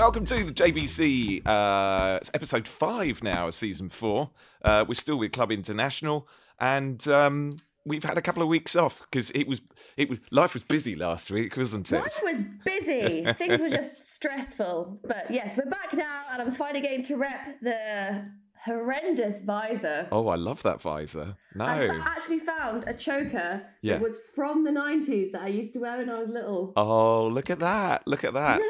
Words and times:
welcome 0.00 0.24
to 0.24 0.42
the 0.42 0.50
JBC. 0.50 1.46
Uh, 1.46 2.16
it's 2.22 2.30
episode 2.32 2.66
five 2.66 3.22
now 3.22 3.48
of 3.48 3.54
season 3.54 3.90
four. 3.90 4.30
Uh, 4.64 4.82
we're 4.88 4.94
still 4.94 5.18
with 5.18 5.30
Club 5.30 5.52
International, 5.52 6.26
and 6.58 7.06
um, 7.08 7.50
we've 7.84 8.02
had 8.02 8.16
a 8.16 8.22
couple 8.22 8.40
of 8.40 8.48
weeks 8.48 8.74
off 8.74 9.02
because 9.02 9.30
it 9.32 9.46
was 9.46 9.60
it 9.98 10.08
was 10.08 10.18
life 10.30 10.54
was 10.54 10.62
busy 10.62 10.96
last 10.96 11.30
week, 11.30 11.54
wasn't 11.54 11.92
it? 11.92 11.98
Life 11.98 12.18
was 12.22 12.44
busy. 12.64 13.30
Things 13.34 13.60
were 13.60 13.68
just 13.68 14.14
stressful. 14.14 15.00
But 15.06 15.30
yes, 15.30 15.58
we're 15.58 15.70
back 15.70 15.92
now, 15.92 16.22
and 16.32 16.40
I'm 16.40 16.50
finally 16.50 16.80
getting 16.80 17.02
to 17.02 17.16
rep 17.16 17.60
the 17.60 18.32
horrendous 18.64 19.44
visor. 19.44 20.08
Oh, 20.12 20.28
I 20.28 20.36
love 20.36 20.62
that 20.62 20.80
visor. 20.80 21.36
No, 21.54 21.64
I 21.64 21.86
fa- 21.86 22.02
actually 22.06 22.38
found 22.40 22.84
a 22.86 22.94
choker 22.94 23.62
Yeah. 23.82 23.94
that 23.94 24.02
was 24.02 24.20
from 24.34 24.64
the 24.64 24.70
90s 24.70 25.32
that 25.32 25.42
I 25.42 25.48
used 25.48 25.72
to 25.74 25.80
wear 25.80 25.98
when 25.98 26.10
I 26.10 26.18
was 26.18 26.28
little. 26.28 26.72
oh, 26.76 27.26
look 27.26 27.50
at 27.50 27.58
that! 27.60 28.06
Look 28.06 28.24
at 28.24 28.34
that! 28.34 28.60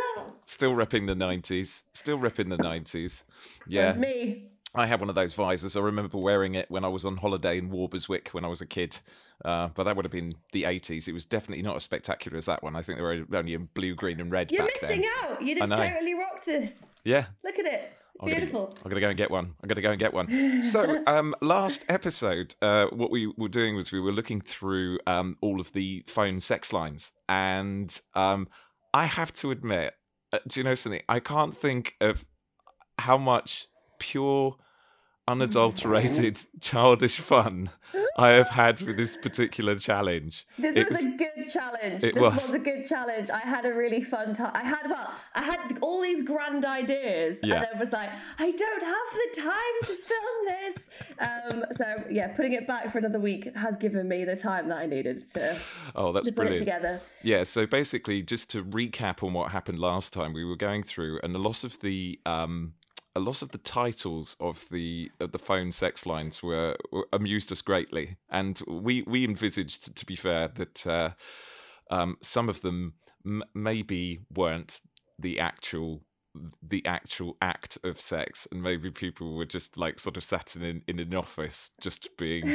Still 0.47 0.73
repping 0.73 1.07
the 1.07 1.15
nineties. 1.15 1.85
Still 1.95 2.19
repping 2.19 2.49
the 2.51 2.57
nineties. 2.63 3.25
Yeah, 3.67 3.83
That's 3.87 3.99
me. 3.99 4.47
I 4.75 4.87
had 4.87 5.01
one 5.01 5.09
of 5.09 5.17
those 5.17 5.35
visors. 5.35 5.77
I 5.77 5.81
remember 5.81 6.17
wearing 6.19 6.55
it 6.55 6.71
when 6.71 6.85
I 6.85 6.89
was 6.89 7.05
on 7.05 7.17
holiday 7.17 7.59
in 7.59 7.71
Walberswick 7.71 8.29
when 8.29 8.45
I 8.45 8.49
was 8.49 8.61
a 8.61 8.67
kid. 8.67 8.99
Uh, 9.45 9.69
but 9.75 9.83
that 9.85 9.97
would 9.97 10.05
have 10.05 10.13
been 10.13 10.31
the 10.53 10.63
80s. 10.63 11.09
It 11.09 11.13
was 11.13 11.25
definitely 11.25 11.63
not 11.63 11.75
as 11.77 11.83
spectacular 11.83 12.39
as 12.39 12.47
that 12.47 12.63
one. 12.63 12.77
I 12.77 12.83
think 12.83 12.99
they 12.99 13.03
were 13.03 13.25
only 13.35 13.55
in 13.55 13.69
blue, 13.75 13.95
green, 13.97 14.21
and 14.21 14.31
red 14.31 14.53
You're 14.53 14.65
missing 14.65 15.01
then. 15.01 15.11
out. 15.33 15.43
You'd 15.43 15.59
have 15.59 15.71
totally 15.71 16.15
rocked 16.15 16.47
this. 16.47 16.95
Yeah. 17.05 17.27
Look 17.43 17.59
at 17.59 17.67
it. 17.67 17.93
I'm 18.21 18.29
gonna- 18.29 18.41
Beautiful. 18.41 18.75
I'm 18.85 18.91
gonna 18.91 19.01
go 19.01 19.09
and 19.09 19.17
get 19.17 19.31
one. 19.31 19.55
I'm 19.63 19.69
gonna 19.69 19.81
go 19.81 19.91
and 19.91 19.99
get 19.99 20.13
one. 20.13 20.63
So, 20.63 21.03
um, 21.07 21.35
last 21.41 21.85
episode, 21.89 22.55
uh, 22.61 22.87
what 22.93 23.11
we 23.11 23.33
were 23.37 23.49
doing 23.49 23.75
was 23.77 23.91
we 23.93 24.01
were 24.01 24.13
looking 24.13 24.41
through 24.41 24.99
um, 25.07 25.37
all 25.41 25.61
of 25.61 25.73
the 25.73 26.05
phone 26.07 26.39
sex 26.41 26.73
lines, 26.73 27.13
and 27.29 27.99
um, 28.15 28.47
I 28.93 29.07
have 29.07 29.33
to 29.35 29.51
admit, 29.51 29.95
uh, 30.33 30.39
do 30.47 30.61
you 30.61 30.65
know 30.65 30.75
something? 30.75 31.03
I 31.09 31.19
can't 31.21 31.57
think 31.57 31.95
of 32.01 32.27
how 32.99 33.17
much 33.17 33.67
pure, 33.99 34.57
unadulterated, 35.29 36.41
childish 36.61 37.19
fun 37.19 37.71
I 38.17 38.29
have 38.31 38.49
had 38.49 38.81
with 38.83 38.97
this 38.97 39.17
particular 39.17 39.77
challenge. 39.77 40.47
This 40.59 40.77
It 40.77 40.89
was, 40.89 41.03
a 41.05 41.11
good 41.17 41.49
challenge. 41.53 42.05
it 42.05 42.15
This 42.15 42.21
was. 42.21 42.35
was. 42.35 42.55
a 42.55 42.59
good 42.59 42.85
challenge. 42.87 43.31
I 43.31 43.39
had 43.41 43.65
a 43.65 43.73
really 43.73 44.03
fun 44.03 44.35
time. 44.35 44.53
I 44.55 44.65
had 44.65 44.87
well, 44.89 45.11
I 45.35 45.43
had 45.43 45.79
all 45.81 46.03
these 46.03 46.23
grand 46.27 46.65
ideas, 46.65 47.41
Yeah. 47.43 47.57
and 47.57 47.65
then 47.65 47.79
was 47.79 47.93
like, 47.93 48.11
I 48.39 48.51
don't 48.51 48.85
have 48.85 49.11
the 49.15 49.41
time 49.41 49.87
to 49.87 49.95
film 49.95 50.47
this. 50.47 50.91
Um, 51.19 51.65
so 51.73 52.05
yeah, 52.11 52.29
putting 52.29 52.53
it 52.53 52.67
back 52.67 52.91
for 52.91 52.99
another 52.99 53.21
week 53.21 53.55
has 53.57 53.77
given 53.77 54.09
me 54.09 54.25
the 54.25 54.37
time 54.37 54.69
that 54.69 54.79
I 54.79 54.87
needed 54.87 55.23
to, 55.35 55.59
Oh, 55.95 56.13
that's 56.13 56.27
to 56.29 56.33
put 56.33 56.43
it 56.43 56.59
brilliant. 56.59 56.59
together. 56.61 57.01
Yeah, 57.23 57.45
so 57.45 57.67
basically, 57.67 58.23
just 58.23 58.51
to 58.51 58.65
recap 58.65 59.23
on 59.23 59.33
what 59.33 59.53
happened 59.53 59.79
last 59.79 60.13
time, 60.13 60.33
we 60.33 60.45
were 60.45 60.57
going 60.57 60.83
through, 60.83 61.21
and 61.23 61.35
a 61.35 61.39
lot 61.39 61.65
of 61.65 61.79
the 61.81 62.19
um, 62.27 62.75
a 63.17 63.21
lot 63.21 63.43
of 63.43 63.51
the 63.51 63.59
titles 63.59 64.37
of 64.41 64.69
the 64.71 65.11
of 65.21 65.33
the 65.33 65.39
phone 65.39 65.73
sex 65.73 66.07
lines 66.07 66.43
were, 66.43 66.77
were 66.93 67.07
amused 67.13 67.51
us 67.51 67.63
greatly, 67.63 68.17
and 68.31 68.61
we 68.69 69.03
we 69.03 69.25
envisaged, 69.25 69.97
to 69.97 70.07
be 70.07 70.17
fair, 70.17 70.49
that 70.49 70.87
uh, 70.87 71.11
um, 71.91 72.17
some 72.23 72.49
of 72.49 72.61
them 72.61 72.95
m- 73.27 73.43
maybe 73.55 74.21
weren't 74.33 74.81
the 75.19 75.41
actual 75.41 76.03
the 76.63 76.85
actual 76.87 77.37
act 77.43 77.77
of 77.83 78.01
sex 78.01 78.47
and 78.53 78.63
maybe 78.63 78.91
people 78.91 79.35
were 79.35 79.45
just 79.45 79.77
like 79.77 79.99
sort 79.99 80.17
of 80.17 80.23
sat 80.23 80.55
in 80.55 80.83
in 80.87 81.01
an 81.01 81.15
office 81.15 81.71
just 81.81 82.17
being 82.17 82.47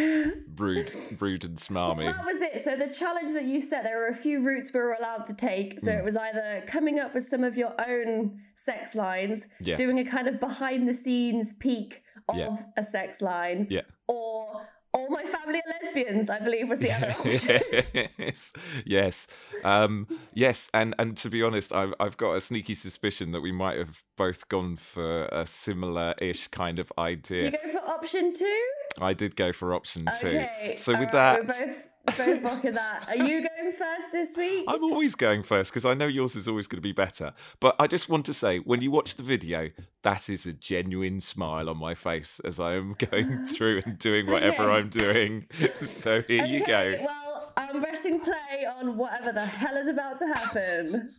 rude 0.56 0.90
rude 1.20 1.44
and 1.44 1.58
smarmy 1.58 2.06
Well, 2.06 2.14
that 2.14 2.26
was 2.26 2.42
it. 2.42 2.62
So 2.62 2.78
the 2.78 2.88
challenge 2.88 3.34
that 3.34 3.44
you 3.44 3.60
set, 3.60 3.84
there 3.84 3.98
were 3.98 4.08
a 4.08 4.14
few 4.14 4.42
routes 4.42 4.72
we 4.74 4.80
were 4.80 4.94
allowed 4.94 5.26
to 5.26 5.36
take. 5.36 5.80
So 5.80 5.92
hmm. 5.92 6.00
it 6.00 6.06
was 6.06 6.16
either 6.16 6.64
coming 6.68 7.00
up 7.00 7.14
with 7.14 7.26
some 7.26 7.44
of 7.44 7.58
your 7.58 7.74
own 7.86 8.40
sex 8.54 8.96
lines, 8.96 9.50
Yeah. 9.60 9.76
doing 9.76 10.00
a 10.00 10.06
kind 10.06 10.28
of 10.28 10.40
behind 10.40 10.88
the 10.88 10.94
scenes 10.94 11.54
peek 11.54 12.02
of 12.30 12.38
Yeah. 12.38 12.56
a 12.78 12.84
sex 12.84 13.22
line, 13.22 13.68
yeah 13.70 13.82
or 14.08 14.68
all 14.96 15.10
my 15.10 15.24
family 15.24 15.60
are 15.60 15.72
lesbians, 15.84 16.30
I 16.30 16.40
believe 16.40 16.70
was 16.70 16.80
the 16.80 16.92
other 16.92 17.12
option. 17.20 18.10
yes, 18.18 18.54
yes, 18.86 19.28
um, 19.64 20.08
yes, 20.34 20.70
and 20.74 20.96
and 20.98 21.16
to 21.18 21.30
be 21.30 21.44
honest, 21.44 21.74
I've 21.74 21.94
I've 22.00 22.18
got 22.18 22.34
a 22.34 22.42
sneaky 22.42 22.74
suspicion 22.74 23.32
that 23.34 23.42
we 23.42 23.52
might 23.52 23.78
have 23.78 24.04
both 24.18 24.48
gone 24.50 24.76
for 24.78 25.26
a 25.26 25.46
similar-ish 25.46 26.48
kind 26.48 26.80
of 26.80 26.88
Do 26.96 27.02
idea. 27.04 27.44
you 27.46 27.52
go 27.52 27.70
for 27.72 27.90
option 27.90 28.34
two? 28.34 28.62
I 29.02 29.14
did 29.14 29.36
go 29.36 29.52
for 29.52 29.74
option 29.74 30.06
two. 30.20 30.28
Okay. 30.28 30.76
so 30.78 30.92
with 30.94 31.14
alright, 31.14 31.46
that, 31.46 31.48
we're 31.48 31.76
both 32.06 32.44
both 32.64 32.74
that. 32.74 33.06
Are 33.08 33.16
you 33.16 33.48
going 33.48 33.72
first 33.72 34.12
this 34.12 34.38
week? 34.38 34.66
I'm 34.68 34.84
always 34.84 35.16
going 35.16 35.44
first 35.44 35.72
because 35.72 35.86
I 35.86 35.94
know 35.94 36.08
yours 36.08 36.36
is 36.36 36.48
always 36.48 36.68
going 36.68 36.78
to 36.78 36.82
be 36.88 36.92
better. 36.92 37.34
But 37.60 37.76
I 37.80 37.88
just 37.88 38.10
want 38.10 38.26
to 38.28 38.34
say, 38.34 38.60
when 38.60 38.82
you 38.82 38.92
watch 38.92 39.16
the 39.16 39.24
video, 39.24 39.70
that 40.04 40.30
is 40.30 40.46
a 40.46 40.54
genuine 40.54 41.20
smile 41.20 41.70
on 41.70 41.78
my 41.78 41.96
face 41.96 42.40
as 42.46 42.60
I 42.60 42.76
am 42.76 42.96
going 43.12 43.48
through 43.48 43.82
and 43.86 43.98
doing 43.98 44.28
whatever 44.30 44.72
Okay. 44.72 44.78
I'm 44.78 44.90
doing. 44.90 45.48
so 45.74 46.22
here 46.22 46.46
you 46.46 46.62
Okay, 46.64 46.98
go. 46.98 47.06
Well, 47.06 47.54
I'm 47.58 47.82
pressing 47.82 48.20
play 48.20 48.66
on 48.80 48.98
whatever 48.98 49.32
the 49.32 49.46
hell 49.46 49.76
is 49.76 49.88
about 49.88 50.20
to 50.20 50.28
happen. 50.28 51.10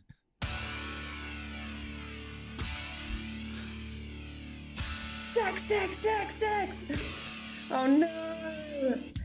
Sex, 5.19 5.63
sex, 5.65 5.97
sex, 5.97 6.35
sex. 6.35 7.26
Oh 7.69 7.87
no. 7.87 9.16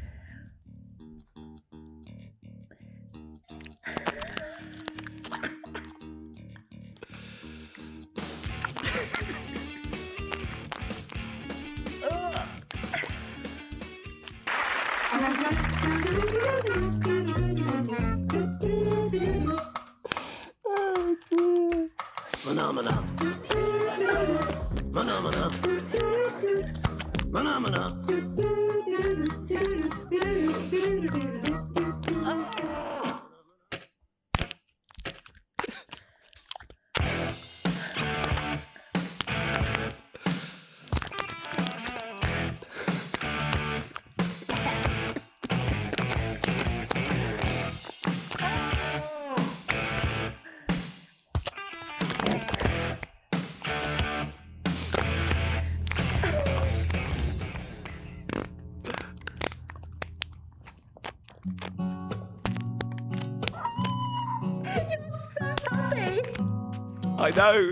I 67.32 67.38
know. 67.38 67.72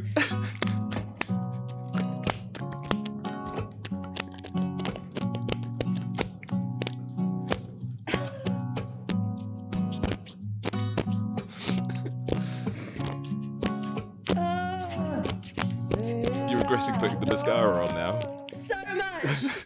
You're 16.48 16.60
regretting 16.60 16.96
putting 16.96 17.20
the 17.20 17.26
mascara 17.30 17.86
on 17.86 17.96
now. 17.96 18.46
so 18.50 18.76
much. 18.96 19.46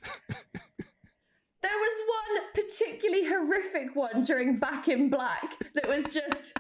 There 1.62 1.72
was 1.72 2.02
one 2.10 2.44
particularly 2.54 3.26
horrific 3.26 3.96
one 3.96 4.24
during 4.24 4.58
Back 4.60 4.88
in 4.88 5.10
Black 5.10 5.56
that 5.76 5.88
was 5.88 6.06
just. 6.14 6.58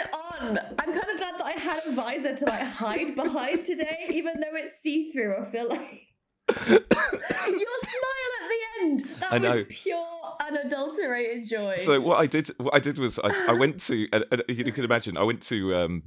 on. 0.41 0.57
I'm 0.57 0.91
kind 0.91 1.09
of 1.11 1.17
glad 1.17 1.37
that 1.37 1.45
I 1.45 1.51
had 1.51 1.81
a 1.85 1.91
visor 1.91 2.35
to 2.35 2.45
like 2.45 2.61
hide 2.63 3.15
behind 3.15 3.63
today, 3.63 4.07
even 4.09 4.39
though 4.39 4.55
it's 4.55 4.73
see 4.73 5.11
through. 5.11 5.34
I 5.34 5.34
feel 5.45 5.69
like 5.69 6.01
your 6.67 6.79
smile 6.89 8.31
at 8.41 8.49
the 8.49 8.81
end. 8.81 8.99
That 9.19 9.33
I 9.33 9.37
know. 9.37 9.49
was 9.55 9.65
pure, 9.69 10.07
unadulterated 10.47 11.47
joy. 11.47 11.75
So 11.77 11.99
what 12.01 12.19
I 12.19 12.27
did, 12.27 12.47
what 12.57 12.73
I 12.75 12.79
did 12.79 12.97
was 12.97 13.19
I, 13.19 13.29
I 13.49 13.53
went 13.53 13.79
to, 13.81 14.07
and 14.11 14.43
you 14.47 14.71
can 14.71 14.83
imagine, 14.85 15.17
I 15.17 15.23
went 15.23 15.41
to, 15.43 15.75
um, 15.75 16.03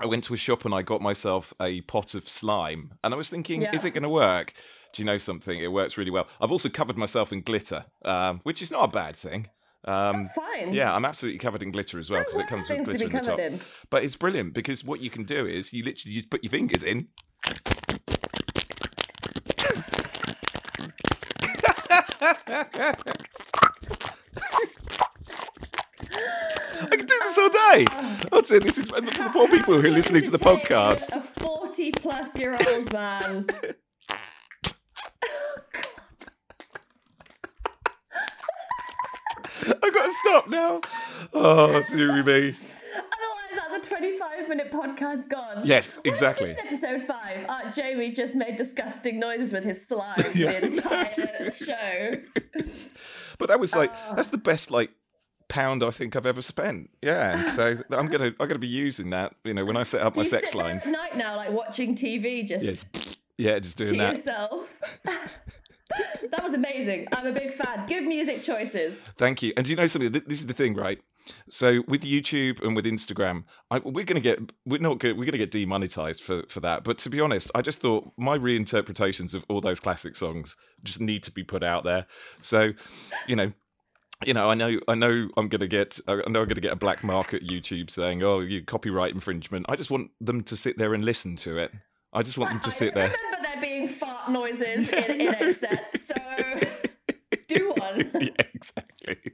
I 0.00 0.06
went 0.06 0.24
to 0.24 0.34
a 0.34 0.36
shop 0.36 0.64
and 0.64 0.74
I 0.74 0.82
got 0.82 1.00
myself 1.00 1.52
a 1.60 1.80
pot 1.82 2.14
of 2.14 2.28
slime, 2.28 2.94
and 3.04 3.14
I 3.14 3.16
was 3.16 3.28
thinking, 3.28 3.62
Yeah. 3.62 3.74
is 3.74 3.84
it 3.84 3.90
going 3.90 4.02
to 4.02 4.08
work? 4.10 4.52
Do 4.92 5.02
you 5.02 5.06
know 5.06 5.18
something? 5.18 5.58
It 5.58 5.72
works 5.72 5.96
really 5.98 6.10
well. 6.10 6.28
I've 6.40 6.52
also 6.52 6.68
covered 6.68 6.96
myself 6.96 7.32
in 7.32 7.42
glitter, 7.42 7.84
um, 8.04 8.40
which 8.44 8.60
is 8.62 8.70
not 8.70 8.84
a 8.90 8.92
bad 8.92 9.16
thing. 9.16 9.48
Um, 9.86 10.16
That's 10.22 10.32
fine. 10.32 10.72
yeah, 10.72 10.94
I'm 10.94 11.04
absolutely 11.04 11.38
covered 11.38 11.62
in 11.62 11.70
glitter 11.70 11.98
as 11.98 12.10
well 12.10 12.20
because 12.20 12.38
it 12.38 12.46
comes 12.46 12.62
with 12.68 12.68
things 12.86 12.86
to 12.86 12.92
glitter 12.92 13.08
be 13.08 13.16
in 13.16 13.22
the 13.22 13.30
top. 13.30 13.38
in. 13.40 13.60
But 13.90 14.02
it's 14.04 14.16
brilliant 14.16 14.54
because 14.54 14.82
what 14.84 15.00
you 15.00 15.10
can 15.10 15.24
do 15.24 15.46
is 15.46 15.72
you 15.72 15.84
literally 15.84 16.14
just 16.14 16.30
put 16.30 16.42
your 16.42 16.50
fingers 16.50 16.82
in. 16.82 17.08
I 22.54 22.66
could 26.90 27.06
do 27.08 27.18
this 27.22 27.38
all 27.38 27.48
day. 27.48 27.84
I'll 28.32 28.44
say 28.44 28.60
this 28.60 28.78
is 28.78 28.86
for 28.86 29.00
the 29.00 29.10
poor 29.32 29.48
people 29.48 29.80
who 29.80 29.88
are 29.88 29.90
listening 29.90 30.22
to 30.22 30.30
the 30.30 30.38
podcast. 30.38 31.16
A 31.16 31.20
40 31.20 31.90
plus 31.92 32.38
year 32.38 32.56
old 32.68 32.92
man. 32.92 33.46
Oh, 39.66 39.72
I've 39.82 39.94
got 39.94 40.04
to 40.04 40.12
stop 40.12 40.48
now. 40.48 40.80
Oh, 41.32 41.82
dearie 41.84 42.22
me. 42.22 42.54
Otherwise, 43.92 44.18
that's 44.20 44.30
a 44.38 44.38
25 44.40 44.48
minute 44.48 44.72
podcast 44.72 45.28
gone. 45.30 45.62
Yes, 45.64 45.96
What 45.96 46.04
did 46.04 46.08
you 46.10 46.12
exactly. 46.12 46.50
in 46.50 46.58
episode 46.58 47.02
5? 47.02 47.46
Uh, 47.48 47.70
Jamie 47.72 48.10
just 48.12 48.34
made 48.36 48.56
disgusting 48.56 49.18
noises 49.18 49.52
with 49.52 49.64
his 49.64 49.86
slime 49.86 50.14
Yeah. 50.34 50.60
the 50.60 50.66
entire 50.66 51.50
show. 51.50 52.12
But 53.38 53.48
that 53.48 53.58
was 53.58 53.74
like 53.74 53.92
that's 54.14 54.28
the 54.28 54.38
best 54.38 54.70
like 54.70 54.90
pound 55.48 55.82
I 55.82 55.90
think 55.90 56.14
I've 56.14 56.24
ever 56.24 56.40
spent. 56.40 56.88
Yeah, 57.02 57.36
so 57.50 57.76
I'm 57.90 58.06
gonna 58.06 58.26
I'm 58.38 58.46
gonna 58.48 58.58
be 58.60 58.68
using 58.68 59.10
that. 59.10 59.34
You 59.44 59.54
know, 59.54 59.64
when 59.64 59.76
I 59.76 59.82
set 59.82 60.02
up 60.02 60.14
Do 60.14 60.20
my 60.20 60.24
sex 60.24 60.54
lines. 60.54 60.86
night 60.86 61.16
now, 61.16 61.34
like 61.36 61.50
watching 61.50 61.96
TV 61.96 62.46
just 62.46 62.64
Yes, 62.64 63.16
yeah, 63.36 63.58
just 63.58 63.76
to 63.78 63.86
doing 63.86 63.98
that. 63.98 64.12
yourself? 64.12 64.80
that 66.30 66.42
was 66.44 66.54
amazing. 66.54 67.06
I'm 67.12 67.26
a 67.26 67.32
big 67.32 67.52
fan. 67.52 67.86
Good 67.88 68.04
music 68.04 68.42
choices. 68.42 69.02
Thank 69.02 69.42
you. 69.42 69.52
And 69.56 69.64
do 69.66 69.70
you 69.72 69.76
know 69.76 69.86
something? 69.88 70.12
This 70.12 70.40
is 70.40 70.46
the 70.46 70.54
thing, 70.54 70.74
right? 70.74 71.00
So 71.48 71.82
with 71.88 72.02
YouTube 72.02 72.62
and 72.62 72.76
with 72.76 72.84
Instagram, 72.84 73.44
I, 73.70 73.78
we're 73.78 74.04
going 74.04 74.14
to 74.14 74.20
get 74.20 74.40
we're 74.66 74.80
not 74.80 74.98
good, 74.98 75.16
we're 75.16 75.24
going 75.24 75.32
to 75.32 75.38
get 75.38 75.50
demonetized 75.50 76.22
for 76.22 76.42
for 76.48 76.60
that. 76.60 76.84
But 76.84 76.98
to 76.98 77.10
be 77.10 77.20
honest, 77.20 77.50
I 77.54 77.62
just 77.62 77.80
thought 77.80 78.10
my 78.16 78.38
reinterpretations 78.38 79.34
of 79.34 79.44
all 79.48 79.60
those 79.60 79.80
classic 79.80 80.16
songs 80.16 80.56
just 80.82 81.00
need 81.00 81.22
to 81.24 81.30
be 81.30 81.42
put 81.42 81.62
out 81.62 81.84
there. 81.84 82.06
So, 82.40 82.72
you 83.26 83.36
know. 83.36 83.52
You 84.24 84.32
know, 84.32 84.48
I 84.48 84.54
know, 84.54 84.78
I 84.86 84.94
know, 84.94 85.28
I'm 85.36 85.48
gonna 85.48 85.66
get, 85.66 85.98
I 86.06 86.14
know, 86.14 86.22
I'm 86.24 86.32
gonna 86.32 86.54
get 86.54 86.72
a 86.72 86.76
black 86.76 87.02
mark 87.02 87.34
at 87.34 87.42
YouTube 87.42 87.90
saying, 87.90 88.22
"Oh, 88.22 88.40
you 88.40 88.62
copyright 88.62 89.12
infringement." 89.12 89.66
I 89.68 89.74
just 89.74 89.90
want 89.90 90.12
them 90.20 90.44
to 90.44 90.56
sit 90.56 90.78
there 90.78 90.94
and 90.94 91.04
listen 91.04 91.34
to 91.38 91.58
it. 91.58 91.72
I 92.12 92.22
just 92.22 92.38
want 92.38 92.52
them 92.52 92.60
to 92.60 92.70
sit 92.70 92.94
there. 92.94 93.10
I 93.10 93.12
remember 93.12 93.48
there 93.48 93.60
being 93.60 93.88
fart 93.88 94.30
noises 94.30 94.88
in, 94.88 95.20
in 95.20 95.34
excess, 95.34 96.14
so 96.14 96.14
do 97.46 97.72
one. 97.76 98.10
yeah, 98.20 98.28
exactly. 98.54 99.32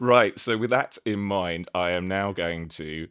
Right. 0.00 0.38
So, 0.38 0.56
with 0.56 0.70
that 0.70 0.98
in 1.04 1.20
mind, 1.20 1.68
I 1.74 1.90
am 1.92 2.08
now 2.08 2.32
going 2.32 2.68
to 2.70 3.08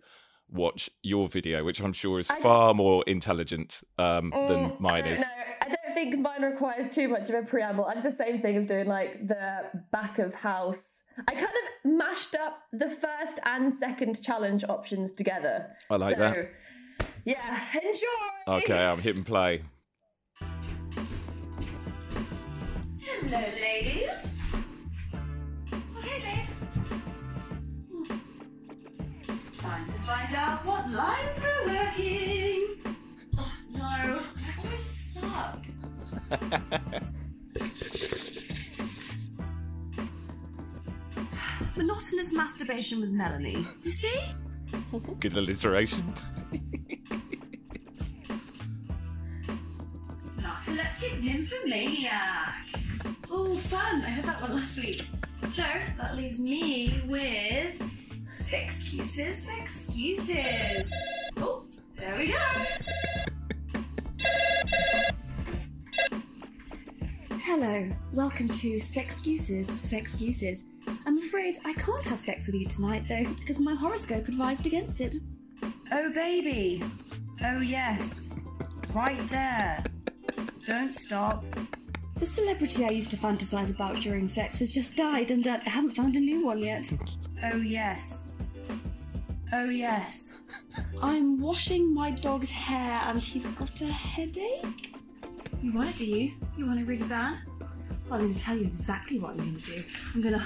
watch 0.50 0.90
your 1.04 1.28
video, 1.28 1.64
which 1.64 1.82
I'm 1.82 1.92
sure 1.94 2.20
is 2.20 2.30
I- 2.30 2.40
far 2.40 2.74
more 2.74 3.04
intelligent 3.08 3.82
um, 3.98 4.30
than 4.32 4.70
Mm, 4.72 4.80
mine 4.80 5.04
I 5.04 5.08
is. 5.10 5.20
know. 5.22 5.28
I 5.62 5.66
don't 5.66 5.94
think 5.94 6.20
mine 6.20 6.42
requires 6.44 6.88
too 6.88 7.08
much 7.10 7.30
of 7.30 7.36
a 7.36 7.42
preamble. 7.46 7.86
I 7.86 7.96
did 7.96 8.04
the 8.04 8.12
same 8.12 8.40
thing 8.40 8.56
of 8.58 8.66
doing 8.68 8.88
like 8.88 9.28
the 9.28 9.64
back 9.92 10.20
of 10.20 10.36
house. 10.36 11.04
I 11.28 11.34
kind 11.34 11.46
of 11.46 11.92
mashed 11.92 12.36
up 12.36 12.60
the 12.72 12.90
first 12.90 13.40
and 13.46 13.74
second 13.74 14.22
challenge 14.24 14.64
options 14.70 15.12
together. 15.14 15.68
I 15.90 15.96
like 15.98 16.16
so, 16.16 16.20
that. 16.22 16.52
Yeah, 17.26 17.60
enjoy. 17.76 18.60
Okay, 18.64 18.86
I'm 18.86 19.00
hitting 19.02 19.24
play. 19.26 19.64
Hello, 23.20 23.44
ladies. 23.62 23.97
Time 29.78 29.86
to 29.86 29.92
find 29.92 30.34
out 30.34 30.66
what 30.66 30.90
lines 30.90 31.40
we're 31.40 31.68
working. 31.68 32.66
Oh, 33.38 33.54
no, 33.72 33.84
I 33.84 34.20
always 34.64 34.84
suck. 34.84 35.64
Monotonous 41.76 42.34
masturbation 42.34 43.02
with 43.02 43.12
Melanie. 43.12 43.64
You 43.84 43.92
see? 43.92 44.20
Good 45.20 45.38
alliteration. 45.38 46.12
Narcoleptic 50.40 51.22
nymphomaniac. 51.22 52.66
Oh, 53.30 53.56
fun! 53.56 54.02
I 54.02 54.10
heard 54.10 54.26
that 54.26 54.42
one 54.42 54.56
last 54.56 54.80
week. 54.80 55.06
So 55.48 55.64
that 56.00 56.16
leaves 56.16 56.40
me 56.40 57.00
with 57.06 57.80
sex 58.28 58.82
excuses, 58.82 59.38
sex 59.44 59.88
excuses. 59.88 60.92
Oh, 61.38 61.64
there 61.98 62.18
we 62.18 62.28
go. 62.28 62.38
Hello, 67.42 67.90
welcome 68.14 68.48
to 68.48 68.80
Sex 68.80 69.10
Excuses, 69.10 69.68
Sex 69.68 70.14
Excuses. 70.14 70.66
I'm 71.06 71.18
afraid 71.18 71.58
I 71.64 71.74
can't 71.74 72.06
have 72.06 72.20
sex 72.20 72.48
with 72.48 72.56
you 72.56 72.66
tonight 72.66 73.06
though, 73.08 73.24
because 73.40 73.60
my 73.60 73.74
horoscope 73.74 74.28
advised 74.28 74.66
against 74.66 75.00
it. 75.00 75.16
Oh, 75.92 76.12
baby. 76.14 76.84
Oh, 77.44 77.60
yes. 77.60 78.30
Right 78.94 79.28
there. 79.30 79.84
Don't 80.66 80.90
stop. 80.90 81.46
The 82.18 82.26
celebrity 82.26 82.84
I 82.84 82.90
used 82.90 83.12
to 83.12 83.18
fantasize 83.18 83.70
about 83.70 84.02
during 84.02 84.28
sex 84.28 84.60
has 84.60 84.72
just 84.72 84.98
died 84.98 85.32
and 85.32 85.48
uh, 85.48 85.60
I 85.66 85.70
haven't 85.70 85.92
found 85.92 86.16
a 86.16 86.20
new 86.20 86.44
one 86.44 86.60
yet. 86.60 86.92
Oh, 87.44 87.58
yes. 87.58 88.24
Oh, 89.54 89.70
yes. 89.70 90.34
I'm 91.02 91.40
washing 91.40 91.94
my 91.94 92.12
dog's 92.12 92.50
hair 92.50 93.02
and 93.06 93.20
he's 93.20 93.46
got 93.46 93.80
a 93.82 93.86
headache. 93.86 94.96
You 95.62 95.72
want 95.72 95.92
it, 95.92 95.98
do 95.98 96.06
you? 96.06 96.34
You 96.58 96.66
want 96.66 96.80
it 96.80 96.88
really 96.88 97.06
bad? 97.06 97.38
Well, 98.10 98.16
I'm 98.16 98.22
going 98.22 98.34
to 98.34 98.40
tell 98.40 98.58
you 98.58 98.66
exactly 98.66 99.20
what 99.20 99.32
I'm 99.32 99.38
going 99.38 99.56
to 99.56 99.66
do. 99.66 99.84
I'm 100.16 100.22
going 100.22 100.34
to. 100.40 100.42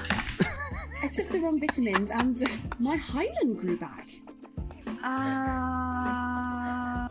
I 1.03 1.07
took 1.07 1.29
the 1.29 1.39
wrong 1.39 1.59
vitamins 1.59 2.11
and 2.11 2.43
uh, 2.43 2.47
my 2.79 2.95
hymen 2.95 3.55
grew 3.55 3.77
back. 3.77 4.07
Ah. 5.03 7.09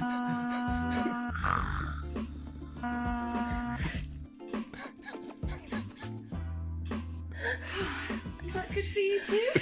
Ah. 0.00 0.25
You 9.06 9.20
too? 9.26 9.60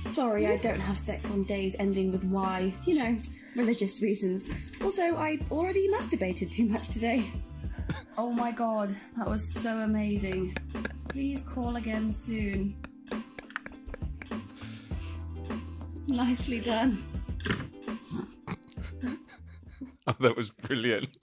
Sorry, 0.00 0.46
I 0.46 0.56
don't 0.56 0.80
have 0.80 0.96
sex 0.96 1.30
on 1.30 1.42
days 1.42 1.74
ending 1.78 2.12
with 2.12 2.24
Y. 2.24 2.74
You 2.84 2.94
know, 2.94 3.16
religious 3.56 4.00
reasons. 4.02 4.48
Also, 4.82 5.16
I 5.16 5.38
already 5.50 5.88
masturbated 5.88 6.50
too 6.50 6.66
much 6.66 6.88
today. 6.88 7.30
Oh 8.16 8.30
my 8.30 8.50
god, 8.52 8.94
that 9.16 9.28
was 9.28 9.46
so 9.46 9.78
amazing. 9.78 10.56
Please 11.08 11.42
call 11.42 11.76
again 11.76 12.10
soon. 12.10 12.76
Nicely 16.06 16.60
done. 16.60 17.02
Oh, 20.06 20.14
that 20.20 20.36
was 20.36 20.50
brilliant. 20.50 21.16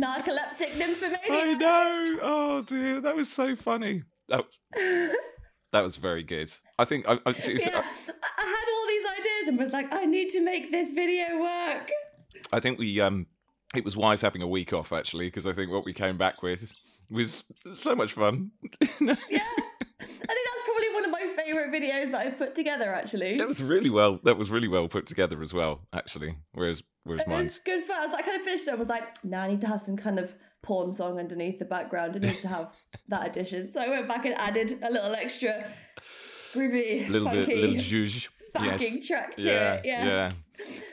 Narcoleptic 0.00 0.72
nymphomania. 0.78 1.30
I 1.30 1.54
know. 1.54 2.18
Oh 2.22 2.62
dear, 2.66 3.00
that 3.00 3.14
was 3.14 3.30
so 3.30 3.54
funny. 3.56 4.02
That 4.28 4.44
was, 4.44 5.16
that 5.72 5.82
was 5.82 5.96
very 5.96 6.22
good. 6.22 6.52
I 6.78 6.84
think 6.84 7.08
I, 7.08 7.12
I, 7.12 7.16
Yeah, 7.26 7.26
I 7.26 8.44
had 8.44 8.64
all 8.72 8.86
these 8.88 9.06
ideas 9.18 9.48
and 9.48 9.58
was 9.58 9.72
like, 9.72 9.92
I 9.92 10.04
need 10.04 10.28
to 10.30 10.44
make 10.44 10.70
this 10.70 10.92
video 10.92 11.40
work. 11.40 11.90
I 12.52 12.60
think 12.60 12.78
we 12.78 13.00
um 13.00 13.26
it 13.74 13.84
was 13.84 13.96
wise 13.96 14.20
having 14.20 14.42
a 14.42 14.48
week 14.48 14.72
off 14.72 14.92
actually 14.92 15.26
because 15.26 15.46
I 15.46 15.52
think 15.52 15.70
what 15.70 15.84
we 15.84 15.92
came 15.92 16.16
back 16.16 16.42
with 16.42 16.72
was 17.10 17.44
so 17.74 17.94
much 17.94 18.12
fun. 18.12 18.52
Yeah. 19.00 19.46
I 20.04 20.04
think 20.04 20.48
that's 21.52 21.64
probably 21.64 21.68
one 21.68 21.68
of 21.68 21.72
my 21.72 21.78
favourite 21.78 22.08
videos 22.08 22.10
that 22.12 22.26
I've 22.26 22.38
put 22.38 22.54
together, 22.54 22.94
actually. 22.94 23.38
that 23.38 23.48
was 23.48 23.62
really 23.62 23.90
well 23.90 24.18
that 24.24 24.36
was 24.36 24.50
really 24.50 24.68
well 24.68 24.88
put 24.88 25.06
together 25.06 25.40
as 25.42 25.52
well 25.52 25.80
actually. 25.92 26.36
Whereas 26.52 26.82
whereas 27.04 27.22
It 27.22 27.28
was 27.28 27.58
good 27.58 27.82
fun. 27.82 27.96
I 27.98 28.06
was 28.06 28.14
I 28.14 28.22
kind 28.22 28.36
of 28.36 28.42
finished 28.42 28.68
it. 28.68 28.72
I 28.72 28.76
was 28.76 28.88
like, 28.88 29.04
now 29.24 29.42
I 29.42 29.48
need 29.48 29.60
to 29.62 29.66
have 29.68 29.80
some 29.80 29.96
kind 29.96 30.18
of 30.18 30.34
porn 30.62 30.92
song 30.92 31.18
underneath 31.18 31.58
the 31.58 31.64
background. 31.64 32.14
It 32.16 32.22
needs 32.22 32.40
to 32.40 32.48
have 32.48 32.74
that 33.08 33.26
addition. 33.26 33.68
So 33.68 33.82
I 33.82 33.88
went 33.88 34.08
back 34.08 34.24
and 34.24 34.34
added 34.36 34.72
a 34.82 34.90
little 34.92 35.14
extra 35.14 35.64
groovy, 36.54 37.08
little 37.08 37.28
funky 37.28 37.46
bit 37.46 37.58
little 37.58 37.76
juge. 37.76 38.30
backing 38.54 38.94
Yes. 38.96 39.06
track 39.06 39.36
to 39.36 39.42
Yeah, 39.42 39.74
it. 39.74 39.80
Yeah. 39.84 40.04
yeah, 40.04 40.32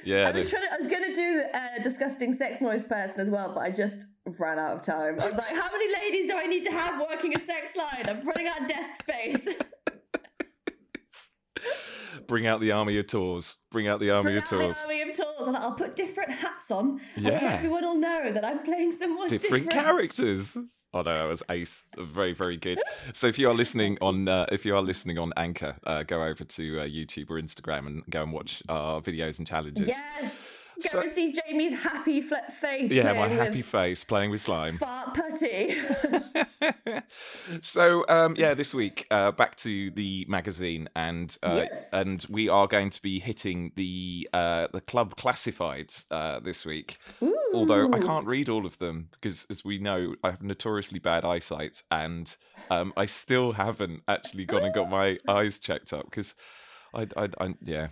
yeah. 0.03 0.27
I 0.29 0.31
was 0.31 0.49
trying 0.49 0.63
to, 0.63 0.73
I 0.73 0.77
was 0.77 0.87
going 0.87 1.03
to 1.03 1.13
do 1.13 1.43
a 1.77 1.83
disgusting 1.83 2.33
sex 2.33 2.61
noise 2.61 2.85
person 2.85 3.21
as 3.21 3.29
well, 3.29 3.51
but 3.53 3.59
I 3.61 3.69
just 3.71 4.07
ran 4.39 4.57
out 4.57 4.73
of 4.77 4.81
time. 4.81 5.19
I 5.19 5.25
was 5.25 5.35
like, 5.35 5.49
how 5.49 5.69
many 5.71 5.93
ladies 6.01 6.27
do 6.27 6.37
I 6.37 6.45
need 6.47 6.63
to 6.63 6.71
have 6.71 6.99
working 6.99 7.35
a 7.35 7.39
sex 7.39 7.75
line? 7.75 8.05
I'm 8.07 8.23
running 8.25 8.47
out 8.47 8.61
of 8.61 8.67
desk 8.67 9.01
space. 9.01 9.49
Bring 12.29 12.47
out 12.47 12.61
the 12.61 12.71
army 12.71 12.97
of 12.99 13.07
tours. 13.07 13.57
Bring 13.71 13.87
out 13.89 13.99
the 13.99 14.11
army 14.11 14.23
Bring 14.31 14.37
of 14.37 14.43
out 14.43 14.49
the 14.51 14.57
tours. 14.57 14.77
army 14.83 15.01
of 15.01 15.07
tours. 15.15 15.47
I'll 15.55 15.73
put 15.75 15.95
different 15.97 16.31
hats 16.31 16.71
on. 16.71 17.01
and 17.15 17.25
Yeah. 17.25 17.53
everyone 17.55 17.83
will 17.83 17.97
know 17.97 18.31
that 18.31 18.45
I'm 18.45 18.59
playing 18.63 18.91
someone 18.93 19.27
Different 19.29 19.65
different. 19.65 19.71
characters. 19.87 20.57
Oh 20.93 21.01
no, 21.01 21.13
that 21.17 21.27
was 21.27 21.43
ace. 21.49 21.83
Very, 21.97 22.33
very 22.33 22.55
good. 22.57 22.79
So 23.13 23.27
if 23.27 23.37
you 23.37 23.49
are 23.49 23.53
listening 23.53 23.97
on, 24.01 24.27
uh, 24.27 24.45
if 24.51 24.65
you 24.65 24.75
are 24.75 24.81
listening 24.81 25.17
on 25.19 25.33
Anchor, 25.37 25.75
uh, 25.85 26.03
go 26.03 26.23
over 26.23 26.43
to 26.43 26.79
uh, 26.79 26.85
YouTube 26.85 27.29
or 27.29 27.39
Instagram 27.41 27.85
and 27.87 28.03
go 28.09 28.23
and 28.23 28.31
watch 28.31 28.63
our 28.69 29.01
videos 29.01 29.37
and 29.39 29.47
challenges. 29.47 29.87
Yes. 29.87 30.61
Go 30.83 30.89
So- 30.89 30.99
and 31.01 31.09
see 31.09 31.33
Jamie's 31.33 31.81
happy 31.83 32.21
face. 32.21 32.91
Yeah, 32.91 33.13
my 33.13 33.27
happy 33.27 33.61
face 33.61 34.03
playing 34.03 34.31
with 34.31 34.41
slime. 34.41 34.73
fart 34.77 35.13
putty. 35.15 35.75
so 37.61 38.05
um, 38.09 38.35
yeah, 38.37 38.53
this 38.53 38.73
week 38.73 39.05
uh, 39.11 39.31
back 39.31 39.55
to 39.57 39.91
the 39.91 40.25
magazine, 40.27 40.89
and 40.95 41.35
uh, 41.43 41.55
Yes. 41.69 41.89
and 41.93 42.25
we 42.29 42.49
are 42.49 42.67
going 42.67 42.89
to 42.91 43.01
be 43.01 43.19
hitting 43.19 43.71
the 43.75 44.29
uh, 44.33 44.67
the 44.71 44.81
club 44.81 45.15
classifieds 45.15 46.05
uh, 46.11 46.39
this 46.39 46.65
week. 46.65 46.97
Although 47.53 47.91
I 47.91 47.99
can't 47.99 48.25
read 48.27 48.47
all 48.49 48.65
of 48.65 48.77
them 48.77 49.09
because, 49.11 49.45
as 49.49 49.65
we 49.65 49.79
know, 49.79 50.15
I 50.23 50.29
have 50.31 50.43
notoriously 50.43 50.99
bad 50.99 51.25
eyesight, 51.25 51.81
and 51.91 52.33
um, 52.69 52.93
I 52.95 53.05
still 53.05 53.53
haven't 53.53 54.03
actually 54.07 54.45
gone 54.45 54.63
and 54.63 54.73
got 54.73 54.89
my 54.89 55.17
eyes 55.27 55.59
checked 55.59 55.91
up 55.93 56.05
because 56.05 56.35
I, 56.93 57.07
I, 57.17 57.29
I 57.39 57.55
yeah. 57.63 57.87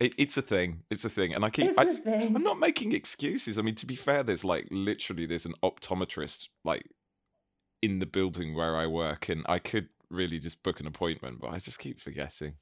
It, 0.00 0.14
it's 0.18 0.36
a 0.36 0.42
thing. 0.42 0.82
It's 0.90 1.04
a 1.04 1.08
thing, 1.08 1.34
and 1.34 1.44
I 1.44 1.50
keep. 1.50 1.66
It's 1.66 1.78
I, 1.78 1.84
a 1.84 1.94
thing. 1.94 2.34
I'm 2.36 2.42
not 2.42 2.58
making 2.58 2.92
excuses. 2.92 3.58
I 3.58 3.62
mean, 3.62 3.74
to 3.76 3.86
be 3.86 3.96
fair, 3.96 4.22
there's 4.22 4.44
like 4.44 4.66
literally 4.70 5.26
there's 5.26 5.46
an 5.46 5.54
optometrist 5.62 6.48
like 6.64 6.84
in 7.82 7.98
the 7.98 8.06
building 8.06 8.54
where 8.54 8.76
I 8.76 8.86
work, 8.86 9.28
and 9.28 9.44
I 9.48 9.58
could 9.58 9.88
really 10.10 10.38
just 10.38 10.62
book 10.62 10.80
an 10.80 10.86
appointment, 10.86 11.38
but 11.38 11.50
I 11.50 11.58
just 11.58 11.78
keep 11.78 12.00
forgetting. 12.00 12.54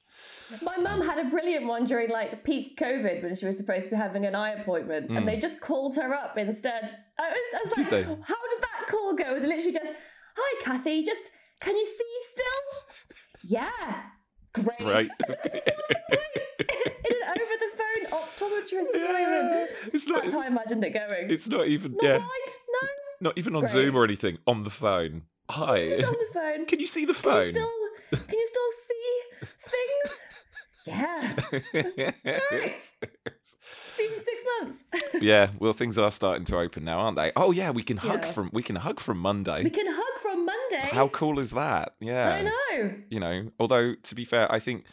My 0.62 0.76
mum 0.78 1.00
had 1.02 1.18
a 1.24 1.30
brilliant 1.30 1.66
one 1.66 1.84
during 1.84 2.10
like 2.10 2.42
peak 2.44 2.76
COVID 2.78 3.22
when 3.22 3.34
she 3.36 3.46
was 3.46 3.56
supposed 3.56 3.84
to 3.84 3.90
be 3.90 3.96
having 3.96 4.26
an 4.26 4.34
eye 4.34 4.50
appointment, 4.50 5.10
and 5.10 5.28
they 5.28 5.38
just 5.38 5.60
called 5.60 5.94
her 5.96 6.12
up 6.12 6.36
instead. 6.36 6.88
I 7.18 7.28
was, 7.30 7.38
I 7.54 7.60
was 7.62 7.76
like, 7.78 7.86
Hmm. 7.86 7.90
they? 7.94 8.02
how 8.02 8.48
did 8.50 8.62
that 8.62 8.86
call 8.90 9.14
go? 9.14 9.30
It 9.30 9.34
was 9.34 9.44
literally 9.44 9.72
just, 9.72 9.94
"Hi, 10.36 10.64
Kathy. 10.64 11.02
Just 11.04 11.30
can 11.60 11.76
you 11.76 11.86
see 11.86 12.18
still? 12.22 13.16
Yeah, 13.48 14.02
great. 14.64 14.80
Right? 14.80 15.08
In 17.06 17.12
an 17.12 17.28
over 17.28 17.56
the 17.60 17.70
phone 17.78 18.20
optometrist 18.20 18.94
appointment. 18.94 19.70
it's 19.92 20.06
not. 20.08 20.14
That's 20.16 20.26
It's, 20.26 20.34
how 20.34 20.40
I 20.42 20.46
imagined 20.46 20.84
it 20.84 20.90
going. 20.90 21.30
it's 21.30 21.48
not 21.48 21.66
even. 21.68 21.92
Not 21.92 22.02
yeah, 22.04 22.10
right? 22.16 22.48
No, 22.82 22.88
not 23.20 23.38
even 23.38 23.54
on 23.54 23.60
Great. 23.60 23.72
Zoom 23.72 23.96
or 23.96 24.04
anything. 24.04 24.38
On 24.46 24.64
the 24.64 24.70
phone. 24.70 25.22
Hi. 25.50 25.88
just 25.88 26.06
on 26.06 26.12
the 26.14 26.28
phone. 26.34 26.66
Can 26.66 26.80
you 26.80 26.86
see 26.86 27.04
the 27.04 27.14
Can 27.14 27.22
phone? 27.22 27.44
you 27.44 27.50
still 27.52 27.70
can 28.10 28.38
you 28.38 28.46
still 28.46 28.70
see 28.72 29.20
things? 29.58 30.25
Yeah, 30.86 31.34
seen 33.42 34.12
in 34.12 34.18
six 34.18 34.44
months. 34.60 34.88
yeah. 35.20 35.50
Well, 35.58 35.72
things 35.72 35.98
are 35.98 36.10
starting 36.10 36.44
to 36.46 36.58
open 36.58 36.84
now, 36.84 36.98
aren't 37.00 37.16
they? 37.16 37.32
Oh 37.36 37.50
yeah, 37.50 37.70
we 37.70 37.82
can 37.82 37.96
hug 37.96 38.24
Yeah. 38.24 38.32
from 38.32 38.50
we 38.52 38.62
can 38.62 38.76
hug 38.76 39.00
from 39.00 39.18
Monday. 39.18 39.62
we 39.64 39.70
can 39.70 39.86
hug 39.88 40.18
from 40.20 40.44
Monday. 40.46 40.88
How 40.92 41.08
cool 41.08 41.38
is 41.38 41.52
that? 41.52 41.94
Yeah. 42.00 42.30
I 42.30 42.42
know. 42.42 42.94
you 43.10 43.20
know 43.20 43.50
although 43.58 43.94
to 43.94 44.14
be 44.14 44.24
fair 44.24 44.50
i 44.52 44.58
think 44.58 44.84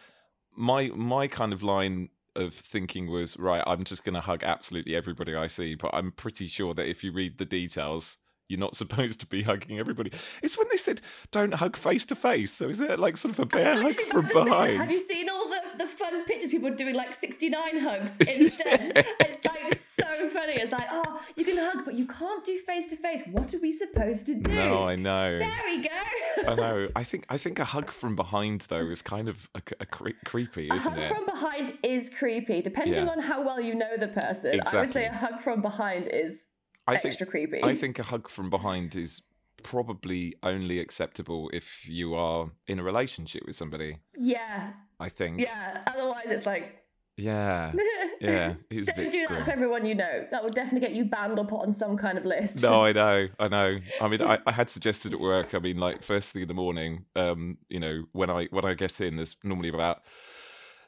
my 0.55 0.87
my 0.95 1.27
kind 1.27 1.51
of 1.51 1.61
line 1.63 2.09
of 2.35 2.53
thinking 2.53 3.09
was 3.11 3.37
right 3.37 3.63
i'm 3.67 3.83
just 3.83 4.03
going 4.05 4.13
to 4.15 4.21
hug 4.21 4.43
absolutely 4.43 4.95
everybody 4.95 5.35
i 5.35 5.47
see 5.47 5.75
but 5.75 5.91
i'm 5.93 6.11
pretty 6.11 6.47
sure 6.47 6.73
that 6.73 6.87
if 6.87 7.03
you 7.03 7.11
read 7.11 7.37
the 7.39 7.45
details 7.45 8.17
you're 8.53 8.59
not 8.59 8.75
supposed 8.83 9.19
to 9.19 9.25
be 9.25 9.41
hugging 9.41 9.79
everybody 9.79 10.11
it's 10.43 10.57
when 10.57 10.67
they 10.69 10.77
said 10.77 11.01
don't 11.31 11.55
hug 11.55 11.75
face 11.75 12.05
to 12.05 12.15
face 12.15 12.51
so 12.53 12.65
is 12.65 12.79
it 12.79 12.99
like 12.99 13.17
sort 13.17 13.33
of 13.33 13.39
a 13.39 13.45
bear 13.45 13.81
hug 13.81 13.91
from 13.93 14.27
behind 14.27 14.77
Have 14.77 14.91
you 14.91 14.99
seen 14.99 15.27
all 15.29 15.49
the, 15.49 15.61
the 15.79 15.85
fun 15.87 16.23
pictures 16.25 16.51
people 16.51 16.67
are 16.69 16.75
doing 16.75 16.93
like 16.95 17.13
69 17.13 17.79
hugs 17.79 18.19
instead? 18.35 18.81
it's 19.19 19.43
like 19.45 19.73
so 19.73 20.05
funny. 20.29 20.53
It's 20.53 20.71
like, 20.71 20.87
oh, 20.91 21.19
you 21.35 21.43
can 21.45 21.57
hug, 21.57 21.83
but 21.85 21.95
you 21.95 22.05
can't 22.07 22.43
do 22.45 22.57
face 22.59 22.87
to 22.91 22.95
face. 22.95 23.23
What 23.31 23.53
are 23.53 23.59
we 23.59 23.71
supposed 23.71 24.25
to 24.27 24.35
do? 24.39 24.53
no 24.53 24.87
i 24.87 24.95
know 24.95 25.29
There 25.29 25.61
we 25.65 25.83
go. 25.83 26.51
i 26.51 26.55
know 26.55 26.87
i 26.95 27.03
think 27.03 27.25
i 27.29 27.37
think 27.37 27.57
a 27.59 27.65
hug 27.65 27.89
from 27.91 28.15
behind 28.15 28.61
though 28.69 28.85
is 28.95 29.01
kind 29.01 29.27
of 29.29 29.49
a, 29.55 29.61
a 29.79 29.85
cre- 29.85 30.19
creepy 30.25 30.67
isn't 30.73 30.91
hug 30.91 30.99
it 31.01 31.07
from 31.07 31.25
behind 31.25 31.73
is 31.83 32.09
creepy, 32.17 32.61
depending 32.61 33.05
Yeah. 33.05 33.11
on 33.11 33.19
how 33.19 33.41
well 33.43 33.59
you 33.59 33.73
know 33.75 33.97
the 33.97 34.07
person. 34.07 34.61
I 34.67 34.79
would 34.81 34.89
say 34.89 35.05
a 35.05 35.11
hug 35.13 35.39
from 35.41 35.61
behind 35.61 36.07
is 36.11 36.47
I 36.87 36.93
extra 36.95 37.11
think 37.11 37.29
creepy. 37.29 37.63
I 37.63 37.75
think 37.75 37.99
a 37.99 38.03
hug 38.03 38.29
from 38.29 38.49
behind 38.49 38.95
is 38.95 39.21
probably 39.63 40.35
only 40.43 40.79
acceptable 40.79 41.49
if 41.53 41.87
you 41.87 42.15
are 42.15 42.51
in 42.67 42.79
a 42.79 42.83
relationship 42.83 43.43
with 43.45 43.55
somebody. 43.55 43.97
yeah, 44.17 44.73
I 44.99 45.09
think. 45.09 45.39
yeah. 45.39 45.83
Otherwise, 45.87 46.25
it's 46.25 46.45
like, 46.45 46.83
Yeah. 47.17 47.73
Yeah. 48.21 48.53
Don't 48.69 49.11
do 49.11 49.25
that 49.27 49.27
grim. 49.27 49.43
to 49.43 49.51
everyone 49.51 49.85
you 49.85 49.95
know. 49.95 50.25
That 50.31 50.45
would 50.45 50.53
definitely 50.53 50.79
get 50.87 50.95
you 50.95 51.03
banned 51.03 51.37
or 51.37 51.45
put 51.45 51.61
on 51.63 51.73
some 51.73 51.97
kind 51.97 52.17
of 52.17 52.23
list. 52.23 52.63
No, 52.63 52.85
I 52.85 52.93
know, 52.93 53.27
I 53.37 53.47
know. 53.49 53.79
I 54.01 54.07
mean, 54.07 54.21
I, 54.21 54.39
I 54.47 54.51
had 54.53 54.69
suggested 54.69 55.13
at 55.13 55.19
work. 55.19 55.53
I 55.53 55.59
mean, 55.59 55.77
like 55.77 56.01
first 56.01 56.31
thing 56.31 56.41
in 56.43 56.47
the 56.47 56.53
morning, 56.53 57.03
um, 57.17 57.57
you 57.67 57.81
know, 57.81 58.05
when 58.13 58.29
I 58.29 58.45
when 58.45 58.63
I 58.63 58.75
get 58.75 59.01
in, 59.01 59.17
there's 59.17 59.35
normally 59.43 59.67
about 59.67 60.03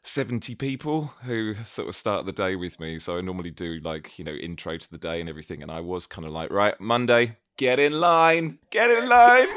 seventy 0.06 0.56
people 0.56 1.12
who 1.24 1.56
sort 1.64 1.88
of 1.90 1.96
start 1.96 2.26
the 2.26 2.32
day 2.32 2.56
with 2.56 2.80
me. 2.80 3.00
So 3.00 3.18
I 3.18 3.22
normally 3.22 3.52
do 3.52 3.80
like 3.84 4.18
you 4.18 4.24
know 4.26 4.32
intro 4.34 4.78
to 4.78 4.92
the 4.92 4.98
day 4.98 5.20
and 5.20 5.28
everything. 5.30 5.62
And 5.62 5.72
I 5.72 5.82
was 5.82 6.08
kind 6.08 6.26
of 6.26 6.32
like, 6.32 6.52
right, 6.52 6.80
Monday, 6.80 7.38
get 7.58 7.80
in 7.80 8.00
line, 8.00 8.60
get 8.70 8.90
in 8.90 9.10
line, 9.10 9.48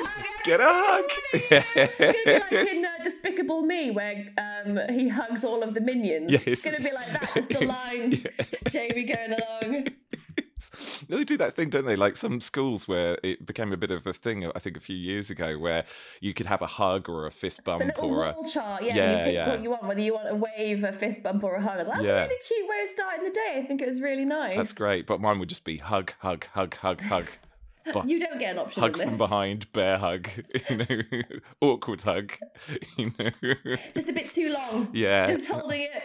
get 0.45 0.61
a 0.61 0.64
hug. 0.69 1.05
It's 1.31 2.25
gonna 2.25 2.25
be 2.25 2.57
like 2.59 2.69
in 2.75 2.85
uh, 2.85 3.05
Despicable 3.05 3.62
Me, 3.62 3.90
where 3.90 4.26
um, 4.38 4.81
he 4.88 5.09
hugs 5.09 5.45
all 5.45 5.62
of 5.62 5.75
the 5.75 5.81
minions. 5.81 6.33
Yes. 6.33 6.47
It's 6.47 6.64
gonna 6.64 6.78
be 6.81 6.93
like 6.93 7.09
that, 7.12 7.31
just 7.35 7.55
a 7.55 7.61
line, 7.67 8.12
Yeah. 8.12 8.45
just 8.50 8.71
Jamie 8.71 9.05
going 9.05 9.35
along. 9.35 9.88
They 11.08 11.24
do 11.24 11.36
that 11.38 11.54
thing, 11.54 11.70
don't 11.70 11.84
they? 11.86 11.96
Like 11.96 12.16
some 12.16 12.40
schools 12.40 12.86
where 12.88 13.16
it 13.22 13.46
became 13.46 13.72
a 13.72 13.76
bit 13.76 13.90
of 13.90 14.06
a 14.06 14.12
thing, 14.12 14.50
I 14.54 14.58
think, 14.58 14.76
a 14.76 14.80
few 14.80 14.96
years 14.96 15.30
ago, 15.30 15.58
where 15.58 15.84
you 16.20 16.34
could 16.34 16.46
have 16.46 16.60
a 16.62 16.66
hug 16.66 17.08
or 17.08 17.26
a 17.26 17.30
fist 17.30 17.64
bump 17.64 17.82
or 18.02 18.24
a. 18.26 18.34
chart, 18.52 18.82
yeah, 18.82 18.94
Yeah, 18.96 19.18
you 19.18 19.24
pick 19.24 19.34
yeah. 19.34 19.48
what 19.48 19.62
you 19.62 19.70
want, 19.70 19.84
whether 19.84 20.00
you 20.00 20.14
want 20.14 20.28
a 20.28 20.34
wave, 20.34 20.84
a 20.84 20.92
fist 20.92 21.22
bump, 21.22 21.44
or 21.44 21.54
a 21.56 21.62
hug. 21.62 21.74
I 21.74 21.78
was 21.78 21.88
like, 21.88 21.96
That's 21.98 22.08
Yeah. 22.08 22.24
a 22.24 22.28
really 22.28 22.36
cute 22.46 22.68
way 22.68 22.82
of 22.82 22.88
starting 22.88 23.24
the 23.24 23.30
day. 23.30 23.54
I 23.58 23.62
think 23.66 23.80
it 23.82 23.86
was 23.86 24.00
really 24.00 24.24
nice. 24.24 24.56
That's 24.56 24.72
great, 24.72 25.06
but 25.06 25.20
mine 25.20 25.38
would 25.38 25.48
just 25.48 25.64
be 25.64 25.78
hug, 25.78 26.12
hug, 26.20 26.46
hug, 26.46 26.74
hug, 26.76 27.00
hug. 27.02 27.26
But 27.92 28.06
You 28.08 28.20
don't 28.20 28.38
get 28.38 28.52
an 28.52 28.58
option 28.58 28.82
hug 28.82 28.98
from 28.98 29.16
behind, 29.16 29.72
bear 29.72 29.96
hug, 29.96 30.28
you 30.68 30.76
know, 30.76 31.22
awkward 31.60 32.02
hug, 32.02 32.32
you 32.98 33.06
know. 33.18 33.54
Just 33.94 34.10
a 34.10 34.12
bit 34.12 34.26
too 34.28 34.52
long. 34.52 34.88
Yeah. 34.92 35.26
Just 35.28 35.50
holding 35.50 35.82
it 35.82 36.02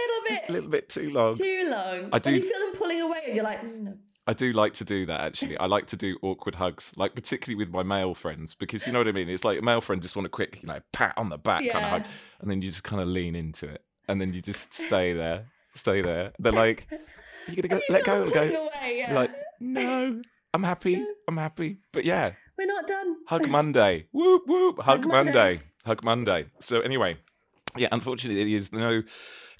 little 0.00 0.22
bit 0.24 0.28
Just 0.30 0.48
a 0.48 0.52
little 0.52 0.70
bit 0.70 0.88
too 0.88 1.10
long. 1.10 1.34
too 1.36 1.68
long. 1.70 2.08
I 2.12 2.18
do- 2.18 2.32
you 2.34 2.40
feel 2.42 2.58
them 2.66 2.74
pulling 2.76 3.00
away, 3.00 3.20
and 3.26 3.34
you're 3.34 3.44
like, 3.44 3.60
mm, 3.62 3.80
no. 3.82 3.94
I 4.26 4.32
do 4.34 4.52
like 4.52 4.72
to 4.74 4.84
do 4.84 5.04
that 5.06 5.20
actually. 5.20 5.58
I 5.58 5.66
like 5.66 5.86
to 5.86 5.96
do 5.96 6.16
awkward 6.22 6.54
hugs, 6.54 6.92
like 6.96 7.14
particularly 7.16 7.58
with 7.64 7.72
my 7.74 7.82
male 7.82 8.14
friends, 8.14 8.54
because 8.54 8.86
you 8.86 8.92
know 8.92 9.00
what 9.00 9.08
I 9.08 9.12
mean. 9.12 9.28
It's 9.28 9.42
like 9.44 9.58
a 9.58 9.62
male 9.62 9.80
friend 9.80 10.00
just 10.00 10.14
want 10.14 10.26
a 10.26 10.28
quick, 10.28 10.60
you 10.62 10.68
know, 10.68 10.78
pat 10.92 11.12
on 11.16 11.28
the 11.28 11.38
back 11.38 11.62
kind 11.72 11.84
of 11.84 11.90
hug, 11.90 12.04
and 12.40 12.48
then 12.48 12.62
you 12.62 12.68
just 12.68 12.84
kind 12.84 13.02
of 13.02 13.08
lean 13.08 13.34
into 13.34 13.68
it, 13.68 13.82
and 14.06 14.20
then 14.20 14.32
you 14.32 14.40
just 14.40 14.72
stay 14.74 15.12
there, 15.12 15.46
stay 15.74 16.02
there. 16.02 16.32
They're 16.38 16.52
like, 16.52 16.86
"Are 16.92 17.50
you 17.52 17.56
gonna 17.62 17.68
go? 17.68 17.76
You 17.76 17.82
let 17.94 18.04
go, 18.04 18.30
go." 18.30 18.42
away. 18.42 18.98
Yeah. 18.98 19.12
Like, 19.12 19.32
"No, 19.58 20.22
I'm 20.54 20.62
happy, 20.62 21.04
I'm 21.26 21.36
happy." 21.36 21.78
But 21.92 22.04
yeah, 22.04 22.34
We're 22.56 22.66
not 22.66 22.86
done. 22.86 23.16
Hug 23.26 23.48
Monday. 23.58 24.06
whoop 24.12 24.44
whoop. 24.46 24.76
Hug, 24.82 25.00
Hug 25.02 25.06
Monday. 25.08 25.32
Monday. 25.32 25.58
Hug 25.84 26.04
Monday. 26.04 26.46
So 26.60 26.80
anyway, 26.80 27.16
yeah, 27.76 27.88
unfortunately 27.92 28.50
there's 28.52 28.72
no 28.72 29.02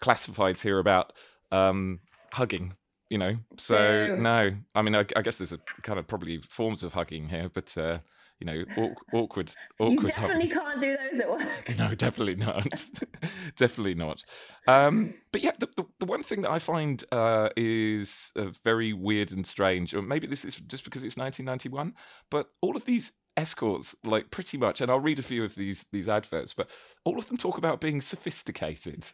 classifieds 0.01 0.63
here 0.63 0.79
about 0.79 1.13
um 1.51 2.01
hugging, 2.33 2.75
you 3.11 3.19
know. 3.19 3.37
So 3.59 3.75
No. 4.07 4.17
no. 4.17 4.57
I 4.75 4.83
mean 4.83 4.95
I, 4.97 5.05
I 5.17 5.23
guess 5.23 5.37
there's 5.37 5.53
a 5.53 5.59
kind 5.83 5.99
of 5.99 6.07
probably 6.07 6.39
forms 6.39 6.83
of 6.83 6.95
hugging 6.95 7.29
here, 7.29 7.51
but 7.53 7.77
uh, 7.79 7.99
you 8.41 8.47
know, 8.47 8.65
awk- 8.77 9.03
awkward 9.15 9.53
You 9.79 9.87
awkward 9.87 10.07
definitely 10.09 10.49
hugging. 10.49 10.65
can't 10.65 10.81
do 10.81 10.97
those 10.97 11.21
at 11.21 11.31
work. 11.31 11.75
No, 11.79 11.95
definitely 11.95 12.35
not. 12.35 12.67
definitely 13.57 13.95
not. 13.95 14.25
Um, 14.67 15.15
but 15.31 15.43
yeah, 15.43 15.53
the, 15.59 15.69
the, 15.77 15.85
the 16.01 16.07
one 16.07 16.25
thing 16.25 16.43
that 16.43 16.51
I 16.51 16.59
find 16.59 17.05
uh, 17.13 17.51
is 17.57 18.33
uh, 18.35 18.47
very 18.65 18.93
weird 18.95 19.31
and 19.31 19.47
strange, 19.47 19.95
or 19.95 20.03
maybe 20.03 20.27
this 20.27 20.45
is 20.45 20.57
just 20.57 20.83
because 20.85 21.05
it's 21.05 21.17
1991, 21.17 21.95
but 22.31 22.49
all 22.63 22.77
of 22.77 22.85
these 22.85 23.13
escorts, 23.37 23.95
like 24.05 24.31
pretty 24.31 24.59
much, 24.59 24.81
and 24.81 24.91
I'll 24.91 25.01
read 25.01 25.19
a 25.19 25.23
few 25.23 25.45
of 25.45 25.55
these 25.55 25.87
these 25.93 26.09
adverts, 26.09 26.53
but 26.53 26.69
all 27.05 27.19
of 27.19 27.27
them 27.29 27.37
talk 27.37 27.59
about 27.59 27.81
being 27.81 28.01
sophisticated. 28.01 29.11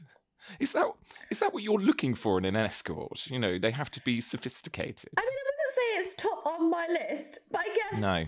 Is 0.60 0.72
that 0.72 0.86
is 1.30 1.40
that 1.40 1.52
what 1.52 1.62
you're 1.62 1.80
looking 1.80 2.14
for 2.14 2.38
in 2.38 2.44
an 2.44 2.56
escort? 2.56 3.26
You 3.30 3.38
know, 3.38 3.58
they 3.58 3.70
have 3.72 3.90
to 3.92 4.00
be 4.00 4.20
sophisticated. 4.20 5.10
I 5.16 5.20
mean, 5.20 5.28
I 5.28 5.44
wouldn't 5.44 5.70
say 5.70 5.82
it's 5.98 6.14
top 6.14 6.46
on 6.46 6.70
my 6.70 6.86
list, 6.88 7.40
but 7.50 7.60
I 7.62 7.74
guess 7.74 8.00
No. 8.00 8.24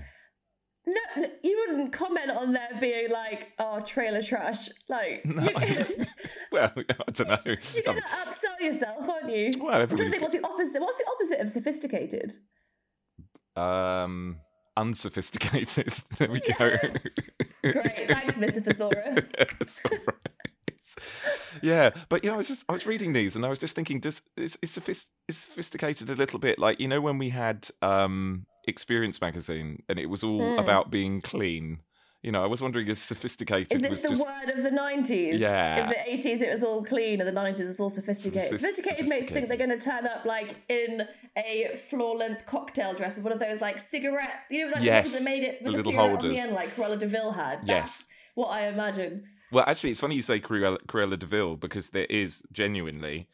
No, 0.87 0.95
no, 1.19 1.29
you 1.45 1.67
wouldn't 1.69 1.93
comment 1.93 2.31
on 2.31 2.53
there 2.55 2.71
being 2.81 3.11
like, 3.11 3.53
"Oh, 3.59 3.81
trailer 3.81 4.23
trash." 4.23 4.71
Like, 4.89 5.23
No. 5.27 5.43
you, 5.45 6.07
well, 6.51 6.73
I 6.75 7.11
don't 7.13 7.29
know. 7.29 7.39
you're 7.45 7.83
gonna 7.85 8.01
upsell 8.01 8.59
yourself, 8.61 9.09
aren't 9.09 9.29
you? 9.31 9.53
Well, 9.61 9.81
I'm 9.83 9.87
trying 9.87 9.99
to 9.99 10.11
think 10.11 10.23
what 10.23 10.33
the 10.33 10.43
opposite. 10.43 10.81
What's 10.81 10.97
the 10.97 11.07
opposite 11.15 11.41
of 11.41 11.51
sophisticated? 11.51 12.33
um 13.57 14.39
unsophisticated. 14.77 15.93
There 16.19 16.31
we 16.31 16.41
go. 16.41 16.77
Great, 17.63 18.09
thanks, 18.11 18.37
Mr. 18.37 18.63
Thesaurus. 18.63 19.33
It's 19.61 19.81
all 19.91 19.99
right. 20.07 20.17
Yeah, 21.63 21.91
but 22.09 22.25
you 22.25 22.31
know, 22.31 22.35
I 22.35 22.39
was 22.39 22.49
just 22.49 22.65
I 22.69 22.73
was 22.73 22.87
reading 22.87 23.13
these 23.13 23.37
and 23.37 23.45
I 23.47 23.49
was 23.49 23.59
just 23.59 23.77
thinking, 23.77 24.01
does 24.01 24.23
is 24.37 24.59
is 24.63 24.73
sophisticated 25.31 26.11
a 26.11 26.15
little 26.15 26.39
bit 26.39 26.59
like 26.59 26.81
you 26.81 26.89
know 26.89 27.01
when 27.01 27.19
we 27.19 27.29
had 27.29 27.69
um 27.83 28.47
experience 28.67 29.21
magazine, 29.21 29.83
and 29.89 29.99
it 29.99 30.07
was 30.07 30.25
all 30.25 30.41
Mm. 30.41 30.59
about 30.61 30.91
being 30.91 31.21
clean. 31.21 31.79
You 32.23 32.33
know, 32.33 32.43
I 32.43 32.47
was 32.47 32.61
wondering 32.61 32.87
if 32.89 32.99
sophisticated 32.99 33.73
Is 33.73 33.81
this 33.81 34.03
the 34.03 34.11
just 34.11 34.21
word 34.23 34.51
of 34.55 34.63
the 34.63 34.71
90s? 34.71 35.39
Yeah. 35.39 35.89
If 35.91 36.23
the 36.23 36.29
80s 36.29 36.43
it 36.43 36.51
was 36.51 36.63
all 36.63 36.85
clean 36.85 37.21
and 37.21 37.27
the 37.29 37.41
90s 37.41 37.61
it's 37.61 37.81
all 37.81 37.89
sophisticated. 37.89 38.51
Sophis- 38.51 38.61
Sophisticated 38.61 39.09
makes 39.09 39.31
you 39.31 39.35
think 39.37 39.49
they're 39.49 39.57
going 39.57 39.71
to 39.71 39.79
turn 39.79 40.07
up 40.07 40.27
like 40.27 40.57
in 40.69 41.09
a 41.37 41.77
floor 41.89 42.15
length 42.17 42.45
cocktail 42.47 42.93
dress 42.93 43.17
with 43.17 43.25
one 43.25 43.33
of 43.33 43.39
those 43.39 43.63
like 43.63 43.79
cigarette, 43.79 44.31
you 44.51 44.67
know, 44.67 44.73
like 44.75 44.83
Yes, 44.85 45.07
ones 45.07 45.19
that 45.19 45.25
made 45.25 45.45
it 45.45 45.63
with 45.63 45.73
the, 45.73 45.79
little 45.79 45.93
cigarette 45.93 46.05
on 46.05 46.11
holders. 46.17 46.31
the 46.35 46.39
end, 46.39 46.53
like 46.53 46.77
Cruella 46.77 46.99
Deville 46.99 47.33
Vil 47.33 47.33
had. 47.33 47.61
Yes. 47.65 48.05
What 48.35 48.49
I 48.49 48.67
imagine. 48.69 49.25
Well, 49.51 49.65
actually, 49.67 49.91
it's 49.91 50.01
funny 50.01 50.15
you 50.15 50.23
say 50.23 50.41
Cruella, 50.41 50.79
Cruella 50.87 51.19
de 51.19 51.27
Vil 51.27 51.57
because 51.57 51.91
there 51.91 52.07
is 52.11 52.43
genuinely 52.53 53.29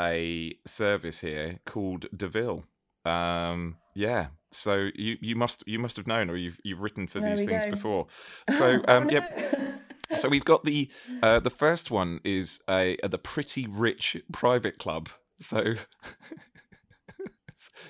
a 0.00 0.58
service 0.66 1.20
here 1.20 1.60
called 1.64 2.06
Deville. 2.14 2.64
Um, 3.04 3.76
yeah, 3.96 4.26
so 4.50 4.90
you, 4.94 5.16
you 5.20 5.34
must 5.34 5.64
you 5.66 5.78
must 5.78 5.96
have 5.96 6.06
known, 6.06 6.30
or 6.30 6.36
you've 6.36 6.60
you've 6.62 6.82
written 6.82 7.06
for 7.06 7.18
There 7.20 7.30
these 7.34 7.44
things 7.46 7.64
go. 7.64 7.70
before. 7.70 8.06
So 8.50 8.80
um, 8.86 9.08
yeah, 9.10 9.26
no. 10.10 10.16
so 10.16 10.28
we've 10.28 10.44
got 10.44 10.64
the 10.64 10.88
uh, 11.22 11.40
the 11.40 11.50
first 11.50 11.90
one 11.90 12.20
is 12.24 12.60
a, 12.68 12.96
the 13.02 13.18
Pretty 13.18 13.66
Rich 13.66 14.16
Private 14.32 14.78
Club. 14.78 15.08
So 15.40 15.60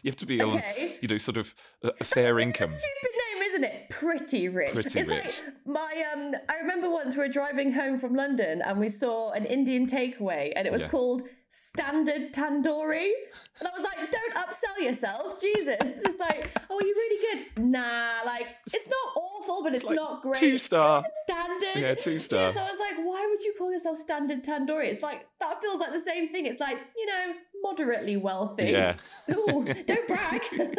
you 0.03 0.11
have 0.11 0.17
to 0.17 0.27
be 0.27 0.41
on 0.41 0.55
Okay. 0.59 0.99
you 1.03 1.09
know 1.09 1.19
sort 1.19 1.37
of 1.37 1.55
a, 1.83 1.91
a 2.01 2.05
fair 2.05 2.39
income. 2.39 2.71
Stupid 2.71 3.11
name, 3.35 3.43
isn't 3.43 3.65
it? 3.65 3.91
Pretty 3.91 4.49
rich. 4.49 4.75
Pretty 4.75 4.99
it's 5.01 5.09
rich. 5.09 5.25
like 5.25 5.35
my 5.67 6.05
um. 6.15 6.33
I 6.49 6.59
remember 6.61 6.89
once 6.91 7.17
we 7.17 7.23
were 7.23 7.29
driving 7.29 7.73
home 7.73 7.99
from 7.99 8.15
London 8.15 8.63
and 8.63 8.79
we 8.79 8.89
saw 8.89 9.33
an 9.33 9.45
Indian 9.45 9.87
takeaway 9.87 10.53
and 10.55 10.67
it 10.67 10.73
was 10.73 10.83
Yeah. 10.83 10.89
called 10.89 11.23
Standard 11.59 12.35
Tandoori, 12.35 13.11
and 13.59 13.67
I 13.67 13.71
was 13.73 13.83
like, 13.83 14.11
"Don't 14.11 14.35
upsell 14.35 14.85
yourself, 14.85 15.41
Jesus!" 15.41 15.77
It's 15.81 16.03
just 16.03 16.21
like, 16.21 16.55
"Oh, 16.69 16.77
are 16.77 16.83
you 16.83 16.95
really 16.95 17.39
good?" 17.39 17.65
Nah, 17.65 18.21
like 18.27 18.47
it's 18.67 18.91
not 18.91 19.17
awful, 19.17 19.63
but 19.63 19.75
it's 19.75 19.87
like 19.87 19.97
not 19.97 20.21
great. 20.21 20.39
two 20.39 20.59
star. 20.59 21.03
Standard. 21.25 21.77
Yeah, 21.77 21.95
two 21.95 22.19
star. 22.19 22.43
Yeah, 22.43 22.51
so 22.51 22.61
I 22.61 22.65
was 22.65 22.79
like, 22.79 23.07
why 23.07 23.27
would 23.31 23.43
you 23.43 23.55
call 23.57 23.73
yourself 23.73 23.97
Standard 23.97 24.45
Tandoori? 24.45 24.89
It's 24.89 25.03
like 25.03 25.25
that 25.41 25.63
feels 25.63 25.81
like 25.81 25.93
the 25.93 26.01
same 26.01 26.29
thing. 26.29 26.45
It's 26.45 26.61
like 26.61 26.77
you 26.95 27.07
know, 27.07 27.35
moderately 27.63 28.19
wealthy. 28.19 28.67
Yeah. 28.67 28.97
Ooh, 29.31 29.65
don't 29.87 30.07
brag. 30.07 30.43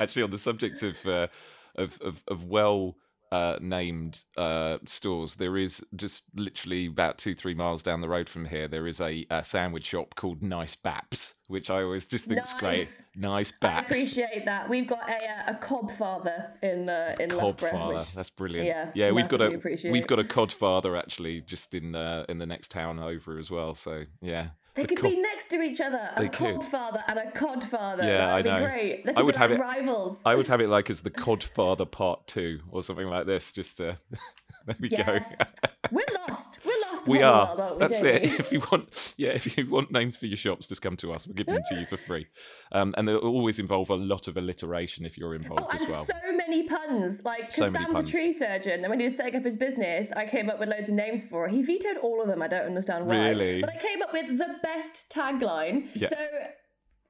actually 0.00 0.22
on 0.22 0.30
the 0.30 0.38
subject 0.38 0.82
of 0.82 1.04
uh, 1.06 1.26
of, 1.74 2.00
of 2.00 2.22
of 2.28 2.44
well 2.44 2.96
uh, 3.32 3.56
named 3.60 4.24
uh, 4.36 4.78
stores, 4.84 5.36
there 5.36 5.56
is 5.56 5.84
just 5.94 6.22
literally 6.34 6.86
about 6.86 7.18
two 7.18 7.34
three 7.34 7.54
miles 7.54 7.82
down 7.82 8.00
the 8.00 8.08
road 8.08 8.28
from 8.28 8.44
here. 8.46 8.68
There 8.68 8.86
is 8.86 9.00
a, 9.00 9.26
a 9.30 9.42
sandwich 9.42 9.86
shop 9.86 10.14
called 10.14 10.42
Nice 10.42 10.76
Baps, 10.76 11.34
which 11.48 11.70
I 11.70 11.82
always 11.82 12.06
just 12.06 12.26
think 12.26 12.42
is 12.42 12.52
great. 12.58 12.78
Nice. 12.78 13.10
Nice 13.16 13.52
I 13.62 13.66
Baps. 13.66 13.80
appreciate 13.86 14.44
that. 14.44 14.68
We've 14.68 14.86
got 14.86 15.08
a 15.08 15.14
uh, 15.14 15.52
a 15.52 15.54
cob 15.54 15.90
father 15.90 16.52
in 16.62 16.88
uh, 16.88 17.16
in 17.18 17.30
Loughborough. 17.36 17.88
Which- 17.88 18.14
that's 18.14 18.30
brilliant. 18.30 18.66
yeah, 18.66 18.90
yeah, 18.94 19.10
we've 19.10 19.28
got 19.28 19.40
a 19.40 19.52
appreciate. 19.52 19.90
we've 19.92 20.06
got 20.06 20.18
a 20.18 20.24
Codfather 20.24 20.98
actually 20.98 21.40
just 21.40 21.74
in 21.74 21.94
uh, 21.94 22.24
in 22.28 22.38
the 22.38 22.46
next 22.46 22.70
town 22.70 22.98
over 22.98 23.38
as 23.38 23.50
well. 23.50 23.74
So 23.74 24.04
yeah, 24.20 24.48
They 24.76 24.82
The 24.82 24.88
could 24.88 24.98
Cod- 24.98 25.10
be 25.10 25.20
next 25.20 25.46
to 25.48 25.60
each 25.62 25.80
other. 25.80 26.10
They 26.18 26.26
a 26.26 26.28
could. 26.28 26.56
cob 26.56 26.64
father 26.64 27.02
and 27.08 27.18
a 27.18 27.30
cod 27.32 27.64
father. 27.64 28.04
Yeah, 28.04 28.18
That'd 28.18 28.46
I 28.46 28.56
be 28.58 28.60
know. 28.62 28.66
great. 28.70 29.04
They 29.06 29.14
I 29.14 29.22
would 29.22 29.34
be 29.34 29.38
have 29.38 29.50
like 29.50 29.58
it- 29.58 29.62
rivals. 29.62 30.22
I 30.26 30.34
would 30.34 30.46
have 30.48 30.60
it 30.60 30.68
like 30.68 30.90
as 30.90 31.00
the 31.00 31.10
Codfather 31.10 31.90
Part 31.90 32.26
Two 32.26 32.60
or 32.70 32.82
something 32.82 33.06
like 33.08 33.24
this. 33.24 33.52
Just 33.52 33.80
uh, 33.80 33.94
there 34.66 34.76
we 34.80 34.88
yes. 34.90 35.38
go. 35.38 35.46
We're 35.90 36.04
lost. 36.28 36.65
We 37.06 37.22
are. 37.22 37.46
World, 37.46 37.60
aren't 37.60 37.74
we, 37.76 37.80
That's 37.80 38.02
it. 38.02 38.24
If 38.40 38.52
you 38.52 38.60
want, 38.70 38.98
yeah, 39.16 39.30
if 39.30 39.56
you 39.56 39.68
want 39.70 39.90
names 39.90 40.16
for 40.16 40.26
your 40.26 40.36
shops, 40.36 40.66
just 40.68 40.82
come 40.82 40.96
to 40.96 41.12
us. 41.12 41.26
We'll 41.26 41.34
give 41.34 41.46
them 41.46 41.60
to 41.70 41.74
you 41.80 41.86
for 41.86 41.96
free. 41.96 42.26
Um, 42.72 42.94
and 42.96 43.06
they'll 43.06 43.16
always 43.18 43.58
involve 43.58 43.90
a 43.90 43.94
lot 43.96 44.28
of 44.28 44.36
alliteration 44.36 45.04
if 45.06 45.16
you're 45.18 45.34
involved 45.34 45.62
Oh, 45.64 45.68
and 45.70 45.82
as 45.82 45.88
well. 45.88 46.04
so 46.04 46.14
many 46.32 46.68
puns. 46.68 47.24
Like, 47.24 47.50
So 47.52 47.62
because 47.64 47.72
many 47.72 47.84
Sam's 47.94 48.08
a 48.08 48.12
tree 48.12 48.32
surgeon, 48.32 48.80
and 48.80 48.90
when 48.90 49.00
he 49.00 49.04
was 49.04 49.16
setting 49.16 49.36
up 49.36 49.44
his 49.44 49.56
business, 49.56 50.12
I 50.12 50.26
came 50.26 50.50
up 50.50 50.58
with 50.58 50.68
loads 50.68 50.88
of 50.88 50.94
names 50.94 51.28
for 51.28 51.46
it. 51.46 51.52
He 51.52 51.62
vetoed 51.62 51.96
all 51.98 52.20
of 52.22 52.28
them. 52.28 52.42
I 52.42 52.48
don't 52.48 52.66
understand 52.66 53.06
why. 53.06 53.28
Really? 53.28 53.60
But 53.60 53.70
I 53.70 53.76
came 53.78 54.02
up 54.02 54.12
with 54.12 54.38
the 54.38 54.56
best 54.62 55.10
tagline. 55.12 55.88
Yeah. 55.94 56.08
So 56.08 56.16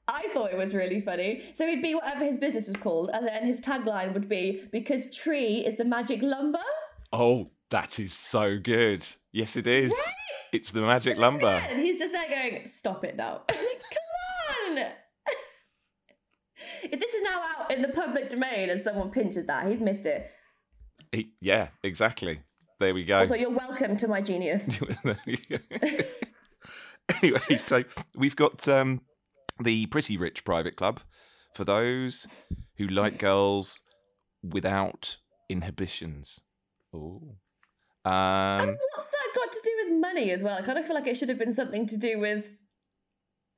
I 0.08 0.28
thought 0.32 0.52
it 0.52 0.56
was 0.56 0.74
really 0.74 1.00
funny. 1.00 1.42
So 1.54 1.66
it'd 1.66 1.82
be 1.82 1.94
whatever 1.94 2.24
his 2.24 2.38
business 2.38 2.68
was 2.68 2.76
called, 2.76 3.10
and 3.12 3.26
then 3.26 3.44
his 3.44 3.60
tagline 3.60 4.14
would 4.14 4.28
be 4.28 4.62
because 4.70 5.16
tree 5.16 5.64
is 5.66 5.76
the 5.76 5.84
magic 5.84 6.22
lumber. 6.22 6.60
oh, 7.12 7.50
that 7.70 7.98
is 7.98 8.12
so 8.12 8.58
good. 8.58 9.06
Yes, 9.32 9.56
it 9.56 9.66
is. 9.66 9.94
It's 10.52 10.70
the 10.70 10.80
magic 10.80 11.18
lumber. 11.18 11.46
And 11.48 11.80
he's 11.80 11.98
just 11.98 12.12
there 12.12 12.28
going, 12.28 12.66
"Stop 12.66 13.04
it 13.04 13.16
now! 13.16 13.42
Come 13.48 13.58
on!" 14.78 14.78
if 16.84 17.00
this 17.00 17.14
is 17.14 17.22
now 17.22 17.42
out 17.58 17.70
in 17.72 17.82
the 17.82 17.88
public 17.88 18.30
domain 18.30 18.70
and 18.70 18.80
someone 18.80 19.10
pinches 19.10 19.46
that, 19.46 19.66
he's 19.66 19.80
missed 19.80 20.06
it. 20.06 20.30
He- 21.12 21.32
yeah, 21.40 21.68
exactly. 21.82 22.40
There 22.78 22.94
we 22.94 23.04
go. 23.04 23.24
So 23.26 23.34
you're 23.34 23.50
welcome 23.50 23.96
to 23.98 24.08
my 24.08 24.20
genius. 24.20 24.78
There 25.04 25.18
we 25.26 25.36
go. 25.36 25.58
anyway, 27.22 27.56
so 27.56 27.84
we've 28.14 28.36
got 28.36 28.68
um, 28.68 29.00
the 29.62 29.86
Pretty 29.86 30.16
Rich 30.16 30.44
Private 30.44 30.76
Club 30.76 31.00
for 31.54 31.64
those 31.64 32.26
who 32.76 32.86
like 32.88 33.18
girls 33.18 33.82
without 34.42 35.16
inhibitions. 35.48 36.40
Oh. 36.94 37.36
Um, 38.06 38.76
What's 38.94 39.10
that 39.10 39.28
got 39.34 39.50
to 39.52 39.58
do 39.64 39.70
with 39.84 40.00
money 40.00 40.30
as 40.30 40.42
well? 40.42 40.56
I 40.58 40.62
kind 40.62 40.78
of 40.78 40.86
feel 40.86 40.94
like 40.94 41.06
it 41.06 41.16
should 41.16 41.28
have 41.28 41.38
been 41.38 41.52
something 41.52 41.86
to 41.88 41.96
do 41.96 42.18
with. 42.18 42.50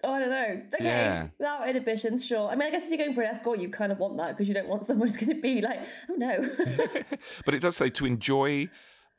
Oh, 0.04 0.12
I 0.12 0.20
don't 0.20 0.30
know. 0.30 0.62
Okay, 0.74 0.84
Yeah. 0.84 1.28
without 1.38 1.68
inhibitions, 1.68 2.24
sure. 2.24 2.48
I 2.48 2.54
mean, 2.54 2.68
I 2.68 2.70
guess 2.70 2.84
if 2.87 2.90
you're 2.90 3.04
going 3.04 3.14
for 3.14 3.22
an 3.22 3.30
escort, 3.30 3.58
you 3.58 3.68
kind 3.68 3.90
of 3.90 3.98
want 3.98 4.16
that 4.18 4.28
because 4.37 4.46
you 4.48 4.54
don't 4.54 4.68
want 4.68 4.84
someone 4.84 5.08
who's 5.08 5.16
going 5.16 5.34
to 5.34 5.42
be 5.42 5.61
like, 5.61 5.80
oh 6.08 6.14
no. 6.14 6.38
but 7.44 7.54
it 7.54 7.61
does 7.61 7.76
say 7.76 7.90
to 7.90 8.06
enjoy 8.06 8.68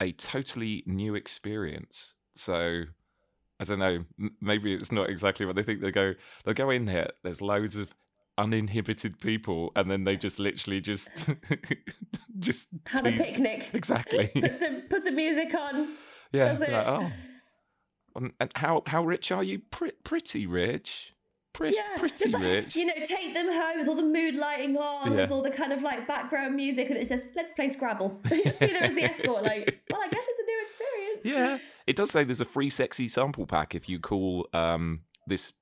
a 0.01 0.13
totally 0.13 0.83
new 0.85 1.15
experience. 1.15 2.15
So 2.33 2.83
I 3.59 3.63
don't 3.65 3.79
know. 3.79 4.05
m- 4.17 4.35
Maybe 4.39 4.73
it's 4.73 4.91
not 4.91 5.09
exactly 5.09 5.45
what 5.45 5.57
they 5.57 5.63
think. 5.63 5.81
They 5.81 5.91
go. 5.91 6.13
They'll 6.45 6.53
go 6.53 6.69
in 6.69 6.87
here. 6.87 7.09
There's 7.25 7.41
loads 7.41 7.75
of 7.75 7.93
uninhibited 8.39 9.19
people, 9.19 9.71
and 9.75 9.91
then 9.91 10.05
they 10.05 10.15
just 10.15 10.39
literally 10.39 10.81
just 10.81 11.29
just 12.39 12.69
Have 12.87 13.05
a 13.05 13.11
picnic. 13.11 13.69
Exactly. 13.73 14.27
put 14.35 14.53
some 14.53 14.81
put 14.89 15.03
some 15.03 15.15
music 15.15 15.53
on. 15.53 15.87
yeah. 16.31 16.55
like, 16.59 16.69
oh. 16.71 17.11
Um, 18.15 18.31
and 18.39 18.51
how 18.55 18.81
how 18.87 19.03
rich 19.03 19.31
are 19.31 19.43
you? 19.43 19.59
Pre- 19.69 19.91
pretty 20.03 20.47
rich. 20.47 21.13
Pre- 21.53 21.75
Yeah, 21.75 21.97
pretty 21.97 22.15
just 22.17 22.33
like, 22.33 22.43
rich. 22.43 22.75
You 22.75 22.85
know, 22.85 22.93
take 23.03 23.33
them 23.33 23.47
home. 23.47 23.71
There's 23.75 23.87
all 23.87 23.95
the 23.95 24.03
mood 24.03 24.35
lighting 24.35 24.77
on. 24.77 25.15
There's 25.15 25.31
all 25.31 25.43
the 25.43 25.51
kind 25.51 25.73
of 25.73 25.83
like 25.83 26.07
background 26.07 26.55
music, 26.55 26.89
and 26.89 26.97
it's 26.97 27.09
just 27.09 27.35
let's 27.35 27.51
play 27.51 27.69
Scrabble. 27.69 28.19
just 28.27 28.59
be 28.59 28.67
there 28.67 28.83
as 28.83 28.95
the 28.95 29.03
escort. 29.03 29.43
Like, 29.43 29.81
well, 29.91 30.01
I 30.01 30.07
guess 30.09 30.27
it's 30.27 30.39
a 30.39 30.45
new 30.45 30.61
experience. 30.63 31.21
Yeah, 31.61 31.67
it 31.87 31.95
does 31.95 32.11
say 32.11 32.23
there's 32.23 32.41
a 32.41 32.45
free 32.45 32.69
sexy 32.69 33.07
sample 33.07 33.45
pack 33.45 33.75
if 33.75 33.89
you 33.89 33.99
call 33.99 34.47
um 34.53 35.01
this 35.27 35.53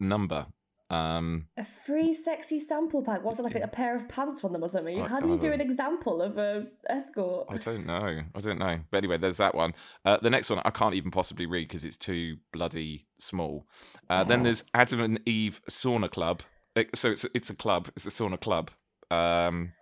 number. 0.00 0.46
Um, 0.94 1.46
A 1.56 1.64
free 1.64 2.14
sexy 2.14 2.60
sample 2.60 3.02
pack. 3.04 3.24
What's 3.24 3.38
it 3.38 3.42
like 3.42 3.56
a 3.56 3.66
pair 3.68 3.96
of 3.96 4.08
pants 4.08 4.44
on 4.44 4.52
them 4.52 4.62
or 4.62 4.68
something? 4.68 5.00
I- 5.02 5.08
How 5.08 5.20
do 5.20 5.28
you 5.28 5.38
do 5.38 5.52
an 5.52 5.60
example 5.60 6.22
of 6.22 6.38
a 6.38 6.66
escort? 6.88 7.46
I 7.50 7.56
don't 7.56 7.86
know. 7.86 8.20
I 8.34 8.40
don't 8.40 8.58
know. 8.58 8.78
But 8.90 8.98
anyway, 8.98 9.18
there's 9.18 9.38
that 9.38 9.54
one. 9.54 9.74
Uh, 10.04 10.18
the 10.22 10.30
next 10.30 10.50
one 10.50 10.60
I 10.64 10.70
can't 10.70 10.94
even 10.94 11.10
possibly 11.10 11.46
read 11.46 11.66
because 11.68 11.84
it's 11.84 11.96
too 11.96 12.36
bloody 12.52 13.06
small. 13.18 13.66
Uh, 14.08 14.24
then 14.24 14.42
there's 14.44 14.62
Adam 14.74 15.00
and 15.00 15.20
Eve 15.26 15.60
Sauna 15.68 16.10
Club. 16.10 16.42
Uh, 16.76 16.84
So 16.94 17.10
it's 17.10 17.24
it's 17.34 17.50
a 17.50 17.56
club. 17.56 17.88
It's 17.96 18.06
a 18.06 18.10
sauna 18.10 18.40
club. 18.40 18.70
Um, 19.10 19.72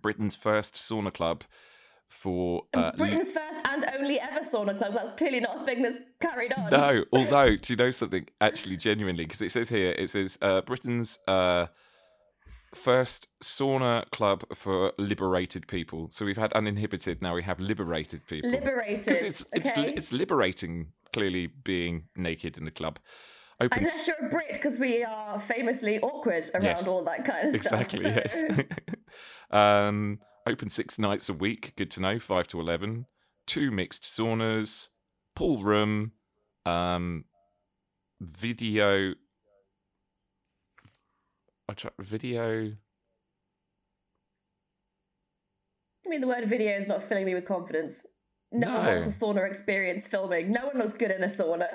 Britain's 0.00 0.36
first 0.36 0.74
sauna 0.74 1.12
club 1.12 1.44
for 2.14 2.62
uh, 2.74 2.92
Britain's 2.96 3.32
first 3.32 3.66
and 3.66 3.84
only 3.98 4.20
ever 4.20 4.40
sauna 4.40 4.76
club. 4.78 4.94
That's 4.94 5.18
clearly 5.18 5.40
not 5.40 5.56
a 5.56 5.60
thing 5.60 5.82
that's 5.82 5.98
carried 6.20 6.52
on. 6.54 6.70
No, 6.70 7.04
although 7.12 7.56
do 7.56 7.72
you 7.72 7.76
know 7.76 7.90
something? 7.90 8.26
Actually, 8.40 8.76
genuinely, 8.76 9.24
because 9.24 9.42
it 9.42 9.50
says 9.50 9.68
here, 9.68 9.94
it 9.98 10.08
says 10.08 10.38
uh, 10.40 10.60
Britain's 10.62 11.18
uh, 11.26 11.66
first 12.74 13.28
sauna 13.42 14.08
club 14.10 14.44
for 14.54 14.92
liberated 14.96 15.66
people. 15.66 16.08
So 16.10 16.24
we've 16.24 16.36
had 16.36 16.52
uninhibited, 16.52 17.20
now 17.20 17.34
we 17.34 17.42
have 17.42 17.58
liberated 17.60 18.26
people. 18.26 18.50
Liberated. 18.50 19.08
it's 19.08 19.22
it's, 19.22 19.44
okay. 19.58 19.92
it's 19.92 20.12
liberating. 20.12 20.92
Clearly, 21.12 21.46
being 21.46 22.04
naked 22.16 22.58
in 22.58 22.64
the 22.64 22.72
club. 22.72 22.98
Open 23.60 23.78
Unless 23.78 24.08
you're 24.08 24.26
a 24.26 24.28
Brit, 24.28 24.48
because 24.52 24.80
we 24.80 25.04
are 25.04 25.38
famously 25.38 26.00
awkward 26.00 26.44
around 26.54 26.64
Yes. 26.64 26.88
all 26.88 27.04
that 27.04 27.24
kind 27.24 27.48
of 27.48 27.54
exactly 27.54 28.00
stuff. 28.00 28.30
so- 28.30 28.46
yes. 28.46 28.64
um, 29.52 30.18
open 30.46 30.68
six 30.68 30.98
nights 30.98 31.28
a 31.28 31.32
week. 31.32 31.72
Good 31.76 31.90
to 31.92 32.00
know. 32.00 32.18
Five 32.18 32.46
to 32.48 32.60
eleven. 32.60 33.06
Two 33.46 33.70
mixed 33.70 34.02
saunas. 34.02 34.88
Pool 35.34 35.62
room. 35.62 36.12
Um, 36.66 37.24
video. 38.20 39.14
I 41.68 41.72
try, 41.74 41.90
video. 41.98 42.72
I 46.06 46.08
mean, 46.10 46.20
the 46.20 46.28
word 46.28 46.44
video 46.46 46.76
is 46.76 46.86
not 46.86 47.02
filling 47.02 47.24
me 47.24 47.34
with 47.34 47.46
confidence. 47.46 48.06
No, 48.52 48.68
one 48.68 48.86
wants 48.86 49.06
a 49.06 49.24
sauna 49.24 49.48
experience 49.48 50.06
filming. 50.06 50.52
No 50.52 50.66
one 50.66 50.78
looks 50.78 50.92
good 50.92 51.10
in 51.10 51.24
a 51.24 51.28
sauna. 51.28 51.66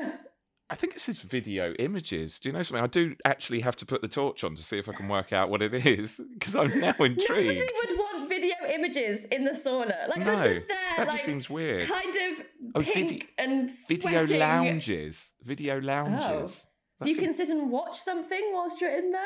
I 0.69 0.75
think 0.75 0.93
it 0.93 0.99
says 0.99 1.19
video 1.19 1.73
images. 1.73 2.39
Do 2.39 2.49
you 2.49 2.53
know 2.53 2.62
something? 2.62 2.84
I 2.84 2.88
do 2.88 3.15
actually 3.25 3.62
have 3.62 3.75
to 3.77 3.88
put 3.88 4.01
the 4.03 4.08
torch 4.08 4.43
on 4.43 4.53
to 4.53 4.62
see 4.62 4.77
if 4.77 4.88
I 4.88 4.93
can 4.93 5.08
work 5.08 5.34
out 5.34 5.49
what 5.49 5.63
it 5.63 5.73
is 5.73 6.21
because 6.36 6.55
I'm 6.55 6.79
now 6.79 6.91
Nobody 6.99 7.13
intrigued. 7.15 7.71
would 7.88 7.97
want 7.97 8.28
images 8.69 9.25
in 9.25 9.43
the 9.43 9.51
sauna. 9.51 10.08
Like 10.10 10.19
No, 10.19 10.25
they're 10.41 10.53
just 10.53 10.67
there, 10.67 10.77
that 10.97 11.08
like 11.08 11.12
just 11.15 11.25
seems 11.25 11.49
weird. 11.49 11.88
kind 11.88 12.15
of 12.15 12.45
Oh, 12.75 12.82
pink 12.82 13.10
vide- 13.10 13.27
and 13.38 13.69
Video 13.88 14.23
lounges. 14.39 15.32
Video 15.43 15.79
lounges. 15.79 16.67
So 16.97 17.05
you 17.05 17.15
a- 17.15 17.19
can 17.19 17.34
sit 17.34 17.49
and 17.49 17.71
watch 17.71 17.97
something 17.97 18.51
whilst 18.53 18.82
you're 18.82 18.95
in 18.97 19.12
there. 19.12 19.21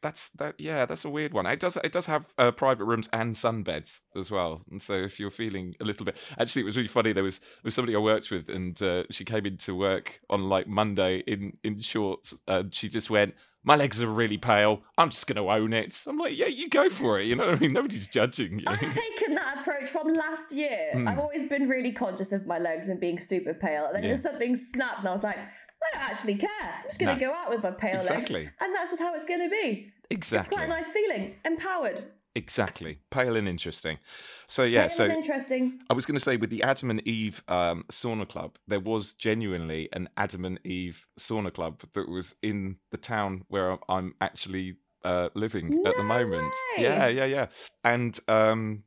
That's 0.00 0.30
that. 0.38 0.54
Yeah, 0.58 0.86
that's 0.86 1.04
a 1.04 1.10
weird 1.10 1.34
one. 1.34 1.44
It 1.46 1.58
does. 1.58 1.76
It 1.82 1.90
does 1.90 2.06
have 2.06 2.32
uh, 2.38 2.52
private 2.52 2.84
rooms 2.84 3.08
and 3.12 3.34
sunbeds 3.34 4.00
as 4.14 4.30
well. 4.30 4.62
And 4.70 4.80
so, 4.80 4.94
if 4.94 5.18
you're 5.18 5.32
feeling 5.32 5.74
a 5.80 5.84
little 5.84 6.06
bit, 6.06 6.16
actually, 6.38 6.62
it 6.62 6.66
was 6.66 6.76
really 6.76 6.86
funny. 6.88 7.12
There 7.12 7.24
was 7.24 7.40
there 7.40 7.46
was 7.64 7.74
somebody 7.74 7.96
I 7.96 7.98
worked 7.98 8.30
with, 8.30 8.48
and 8.48 8.80
uh, 8.80 9.02
she 9.10 9.24
came 9.24 9.44
into 9.44 9.74
work 9.74 10.20
on 10.30 10.48
like 10.48 10.68
Monday 10.68 11.24
in 11.26 11.54
in 11.64 11.80
shorts, 11.80 12.32
and 12.46 12.72
she 12.72 12.88
just 12.88 13.10
went, 13.10 13.34
"My 13.68 13.76
legs 13.76 14.02
are 14.02 14.08
really 14.08 14.38
pale. 14.38 14.80
I'm 14.96 15.10
just 15.10 15.26
going 15.28 15.36
to 15.36 15.48
own 15.50 15.72
it." 15.72 16.02
I'm 16.06 16.18
like, 16.18 16.36
"Yeah, 16.36 16.46
you 16.46 16.68
go 16.68 16.88
for 16.88 17.20
it." 17.20 17.26
You 17.26 17.36
know, 17.36 17.46
what 17.46 17.56
I 17.56 17.58
mean, 17.60 17.72
nobody's 17.74 18.06
judging 18.08 18.56
you. 18.58 18.64
I've 18.66 18.80
taken 18.80 19.34
that 19.36 19.58
approach 19.60 19.88
from 19.90 20.08
last 20.08 20.52
year. 20.52 20.90
Hmm. 20.94 21.06
I've 21.06 21.18
always 21.18 21.44
been 21.48 21.68
really 21.68 21.92
conscious 21.92 22.32
of 22.32 22.46
my 22.46 22.58
legs 22.58 22.88
and 22.88 22.98
being 22.98 23.18
super 23.18 23.54
pale. 23.54 23.86
And 23.86 23.94
then 23.96 24.02
Yeah. 24.04 24.10
just 24.10 24.22
something 24.24 24.56
snapped, 24.56 25.00
and 25.00 25.08
I 25.08 25.12
was 25.12 25.22
like, 25.22 25.38
I 25.38 25.86
don't 25.98 26.10
actually 26.10 26.34
care. 26.34 26.48
I'm 26.82 26.88
just 26.88 26.98
going 26.98 27.16
to 27.16 27.24
No. 27.24 27.30
go 27.30 27.36
out 27.38 27.50
with 27.50 27.62
my 27.62 27.70
pale 27.70 27.96
Exactly. 27.98 28.44
legs. 28.44 28.52
And 28.60 28.74
that's 28.74 28.90
just 28.90 29.00
how 29.02 29.14
it's 29.14 29.24
going 29.24 29.40
to 29.40 29.48
be. 29.48 29.92
Exactly. 30.10 30.48
It's 30.48 30.56
quite 30.56 30.64
a 30.66 30.68
nice 30.68 30.88
feeling. 30.90 31.36
Empowered. 31.44 32.00
Exactly. 32.34 32.98
Pale 33.10 33.36
and 33.36 33.48
interesting. 33.48 33.98
So 34.46 34.64
yeah. 34.64 34.82
Pale 34.82 34.90
so 34.90 35.04
and 35.04 35.12
interesting. 35.12 35.80
I 35.90 35.94
was 35.94 36.06
going 36.06 36.14
to 36.14 36.20
say 36.20 36.36
with 36.36 36.50
the 36.50 36.62
Adam 36.62 36.90
and 36.90 37.06
Eve 37.06 37.42
um, 37.48 37.84
sauna 37.90 38.28
club, 38.28 38.58
there 38.66 38.80
was 38.80 39.14
genuinely 39.14 39.88
an 39.92 40.08
Adam 40.16 40.44
and 40.44 40.60
Eve 40.64 41.06
sauna 41.18 41.52
club 41.52 41.82
that 41.94 42.08
was 42.08 42.34
in 42.42 42.76
the 42.90 42.98
town 42.98 43.44
where 43.48 43.78
I'm 43.88 44.14
actually 44.20 44.76
uh, 45.04 45.28
living 45.34 45.82
at 45.86 45.96
the 45.96 46.02
moment. 46.02 46.52
way. 46.76 46.84
Yeah, 46.84 47.08
yeah, 47.08 47.24
yeah. 47.24 47.46
And 47.84 48.18
um, 48.28 48.84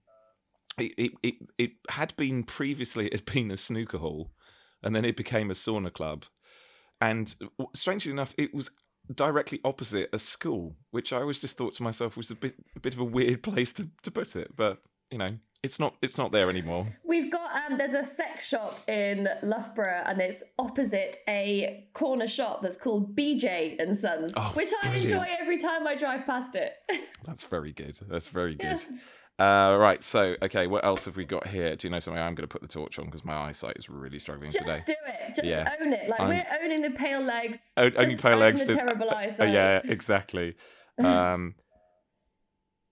it, 0.78 0.94
it 0.98 1.12
it 1.24 1.36
it 1.58 1.72
had 1.90 2.16
been 2.16 2.44
previously 2.44 3.08
it 3.12 3.14
had 3.14 3.26
been 3.26 3.52
a 3.52 3.58
snooker 3.58 3.98
hall, 3.98 4.32
and 4.84 4.96
then 4.96 5.06
it 5.06 5.18
became 5.18 5.52
a 5.52 5.56
sauna 5.56 5.92
club. 5.92 6.26
And 7.00 7.34
strangely 7.74 8.12
enough, 8.12 8.36
it 8.38 8.54
was 8.54 8.70
directly 9.14 9.60
opposite 9.64 10.10
a 10.14 10.20
school, 10.20 10.76
which 10.92 11.12
I 11.14 11.18
always 11.22 11.40
just 11.40 11.58
thought 11.58 11.74
to 11.76 11.84
myself 11.84 12.16
was 12.18 12.32
a 12.32 12.36
bit 12.36 12.56
a 12.76 12.80
bit 12.80 12.94
of 12.94 13.00
a 13.00 13.04
weird 13.06 13.44
place 13.50 13.74
to, 13.74 13.90
to 14.04 14.12
put 14.12 14.36
it. 14.36 14.56
But 14.56 14.78
you 15.10 15.18
know, 15.18 15.38
it's 15.64 15.80
not 15.80 15.96
it's 16.02 16.18
not 16.18 16.32
there 16.32 16.50
anymore. 16.50 16.86
We've 17.04 17.32
got 17.32 17.52
um 17.72 17.78
there's 17.78 17.94
a 17.94 18.04
sex 18.04 18.48
shop 18.48 18.80
in 18.90 19.28
Loughborough 19.44 20.04
and 20.06 20.22
it's 20.22 20.54
opposite 20.58 21.18
a 21.28 21.88
corner 21.94 22.28
shop 22.28 22.62
that's 22.62 22.78
called 22.78 23.16
BJ 23.16 23.78
and 23.80 23.96
Sons, 23.98 24.34
Oh, 24.38 24.52
which 24.54 24.70
I 24.84 24.88
brilliant. 24.90 25.12
enjoy 25.12 25.28
every 25.40 25.58
time 25.60 25.86
I 25.86 25.96
drive 25.96 26.26
past 26.26 26.56
it. 26.56 26.74
That's 27.24 27.44
very 27.44 27.72
good. 27.74 28.00
That's 28.10 28.28
very 28.28 28.56
good. 28.56 28.80
Uh, 29.42 29.76
right. 29.78 30.04
So, 30.04 30.36
okay, 30.44 30.68
what 30.68 30.86
else 30.86 31.06
have 31.06 31.18
we 31.18 31.26
got 31.26 31.48
here? 31.48 31.76
Do 31.76 31.88
you 31.88 31.92
know 31.92 32.00
something? 32.00 32.22
I'm 32.22 32.36
going 32.36 32.48
to 32.48 32.52
put 32.52 32.62
the 32.62 32.68
torch 32.68 33.00
on 33.00 33.06
because 33.06 33.26
my 33.26 33.34
eyesight 33.36 33.76
is 33.78 33.90
really 33.90 34.20
struggling 34.20 34.52
Just 34.52 34.60
today. 34.64 34.76
Just 34.76 34.88
do 34.88 34.94
it. 35.08 35.36
Just 35.36 35.48
Yeah. 35.48 35.76
own 35.82 35.94
it. 35.94 36.08
Like 36.10 36.20
I'm- 36.20 36.30
we're 36.30 36.46
owning 36.64 36.82
the 36.84 36.92
pale 36.92 37.22
legs. 37.22 37.74
O- 37.78 37.90
only 37.98 38.16
pale 38.18 38.34
own 38.34 38.40
legs. 38.40 38.64
The 38.64 38.76
terrible 38.76 39.10
uh, 39.10 39.16
eyesight. 39.16 39.54
yeah, 39.54 39.82
exactly. 39.84 40.56
Um, 41.00 41.56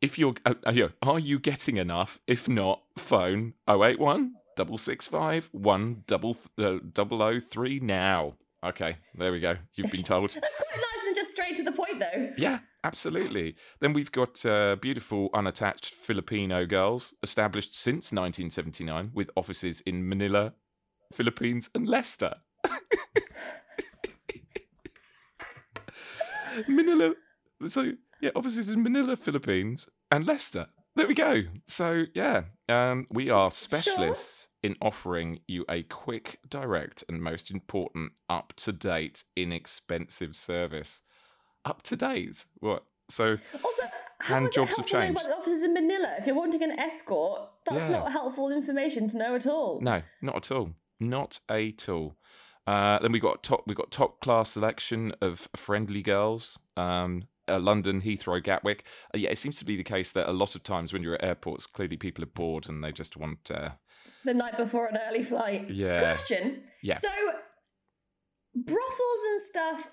if 0.01 0.17
you're, 0.17 0.33
uh, 0.45 0.55
uh, 0.65 0.87
are 1.03 1.19
you 1.19 1.37
getting 1.37 1.77
enough? 1.77 2.19
If 2.25 2.47
not, 2.49 2.81
phone 2.97 3.53
081 3.67 4.33
665 4.57 5.49
1 5.51 6.03
double 6.07 6.33
th- 6.33 6.47
uh, 6.57 6.79
double 6.91 7.21
o 7.21 7.37
three 7.39 7.79
now. 7.79 8.35
Okay, 8.63 8.97
there 9.15 9.31
we 9.31 9.39
go. 9.39 9.55
You've 9.75 9.91
been 9.91 10.03
told. 10.03 10.29
That's 10.33 10.57
quite 10.57 10.75
nice 10.75 11.05
and 11.07 11.15
just 11.15 11.31
straight 11.31 11.55
to 11.55 11.63
the 11.63 11.71
point, 11.71 11.99
though. 11.99 12.33
Yeah, 12.37 12.59
absolutely. 12.83 13.55
Then 13.79 13.93
we've 13.93 14.11
got 14.11 14.45
uh, 14.45 14.75
beautiful 14.75 15.29
unattached 15.33 15.93
Filipino 15.93 16.65
girls 16.65 17.13
established 17.23 17.73
since 17.73 18.11
1979 18.11 19.11
with 19.13 19.31
offices 19.37 19.79
in 19.81 20.07
Manila, 20.07 20.53
Philippines, 21.13 21.69
and 21.73 21.87
Leicester. 21.87 22.33
Manila. 26.67 27.13
So, 27.67 27.93
yeah, 28.21 28.31
offices 28.35 28.69
in 28.69 28.83
Manila, 28.83 29.15
Philippines, 29.15 29.87
and 30.11 30.25
Leicester. 30.25 30.67
There 30.95 31.07
we 31.07 31.13
go. 31.13 31.43
So, 31.65 32.05
yeah, 32.13 32.43
um, 32.67 33.07
we 33.09 33.29
are 33.29 33.51
specialists 33.51 34.49
in 34.63 34.75
offering 34.81 35.39
you 35.47 35.63
a 35.69 35.83
quick, 35.83 36.39
direct, 36.49 37.03
and 37.07 37.21
most 37.21 37.51
important, 37.51 38.11
up 38.29 38.53
to 38.57 38.71
date, 38.73 39.23
inexpensive 39.35 40.35
service 40.35 41.01
up 41.65 41.83
to 41.83 41.95
date. 41.95 42.45
What? 42.59 42.83
So 43.09 43.37
Also, 43.63 43.83
how 44.19 44.37
And 44.37 44.47
is 44.49 44.55
jobs 44.55 44.77
have 44.77 44.85
changed. 44.87 45.11
about 45.17 45.29
the 45.29 45.35
offices 45.37 45.63
in 45.63 45.73
Manila? 45.73 46.15
If 46.19 46.27
you're 46.27 46.35
wanting 46.35 46.63
an 46.63 46.71
escort, 46.79 47.49
that's 47.65 47.85
Yeah. 47.89 47.99
not 47.99 48.11
helpful 48.11 48.51
information 48.51 49.07
to 49.09 49.17
know 49.17 49.35
at 49.35 49.45
all. 49.47 49.79
no, 49.81 50.01
not 50.21 50.35
at 50.37 50.51
all. 50.51 50.71
Not 50.99 51.39
at 51.49 51.87
all. 51.89 52.15
Uh, 52.67 52.99
then 52.99 53.11
we 53.11 53.19
got 53.19 53.41
top. 53.41 53.63
We 53.65 53.73
got 53.73 53.89
top 53.89 54.19
class 54.21 54.51
selection 54.51 55.13
of 55.21 55.47
friendly 55.55 56.01
girls. 56.01 56.59
Um, 56.77 57.23
uh, 57.49 57.59
London, 57.59 58.01
Heathrow, 58.01 58.41
Gatwick. 58.43 58.85
Uh, 59.13 59.17
yeah, 59.17 59.29
it 59.29 59.37
seems 59.37 59.57
to 59.59 59.65
be 59.65 59.75
the 59.75 59.83
case 59.83 60.11
that 60.13 60.29
a 60.29 60.33
lot 60.33 60.55
of 60.55 60.63
times 60.63 60.93
when 60.93 61.03
you're 61.03 61.15
at 61.15 61.23
airports, 61.23 61.65
clearly 61.65 61.97
people 61.97 62.23
are 62.23 62.27
bored 62.27 62.69
and 62.69 62.83
they 62.83 62.91
just 62.91 63.17
want. 63.17 63.49
Uh, 63.51 63.69
The 64.25 64.33
night 64.33 64.57
before 64.57 64.87
an 64.87 64.97
early 65.07 65.23
flight. 65.23 65.69
Yeah. 65.69 65.99
Question. 65.99 66.63
Yeah. 66.83 66.95
So, 66.95 67.09
brothels 68.55 69.23
and 69.31 69.41
stuff. 69.41 69.91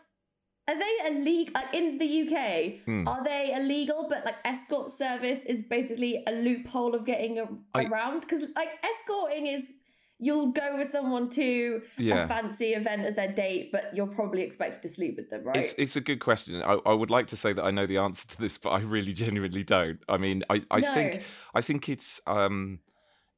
Are 0.69 0.75
they 0.77 0.95
illegal 1.09 1.53
uh, 1.57 1.63
in 1.73 1.99
the 1.99 2.23
UK? 2.23 2.85
Hmm. 2.85 3.07
Are 3.07 3.23
they 3.23 3.53
illegal? 3.57 4.07
But 4.11 4.25
like 4.25 4.35
escort 4.45 4.91
service 4.91 5.45
is 5.45 5.63
basically 5.63 6.25
a 6.27 6.33
loophole 6.33 6.95
of 6.97 7.07
getting 7.07 7.39
a- 7.39 7.47
I- 7.73 7.85
around 7.85 8.23
because 8.23 8.41
like 8.57 8.71
escorting 8.83 9.47
is 9.47 9.75
you'll 10.19 10.53
go 10.53 10.79
with 10.79 10.89
someone 10.89 11.29
to 11.31 11.83
Yeah. 11.99 12.25
a 12.25 12.29
fancy 12.29 12.73
event 12.73 13.05
as 13.05 13.17
their 13.17 13.33
date, 13.33 13.71
but 13.73 13.95
you're 13.95 14.07
probably 14.07 14.43
expected 14.43 14.83
to 14.83 14.89
sleep 14.89 15.17
with 15.17 15.31
them, 15.31 15.45
right? 15.45 15.57
It's 15.59 15.75
it's 15.77 15.97
a 15.97 16.01
good 16.01 16.21
question. 16.21 16.63
I, 16.63 16.79
I 16.87 16.93
would 16.93 17.11
like 17.11 17.27
to 17.29 17.37
say 17.37 17.53
that 17.53 17.65
I 17.65 17.71
know 17.71 17.87
the 17.87 17.99
answer 17.99 18.27
to 18.29 18.39
this, 18.41 18.57
but 18.59 18.71
I 18.71 18.81
really 18.81 19.13
genuinely 19.13 19.63
don't. 19.65 20.01
I 20.09 20.17
mean, 20.17 20.43
I, 20.51 20.63
I 20.71 20.81
No. 20.81 20.95
think 20.95 21.23
I 21.55 21.61
think 21.61 21.89
it's 21.89 22.21
um 22.27 22.81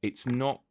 it's 0.01 0.25
not 0.25 0.61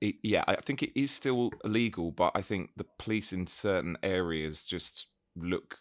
it, 0.00 0.16
yeah, 0.22 0.44
I 0.46 0.56
think 0.56 0.82
it 0.82 0.98
is 0.98 1.10
still 1.10 1.50
illegal, 1.64 2.10
but 2.12 2.32
I 2.34 2.42
think 2.42 2.70
the 2.76 2.86
police 2.98 3.32
in 3.32 3.46
certain 3.46 3.96
areas 4.02 4.64
just 4.64 5.06
look 5.34 5.78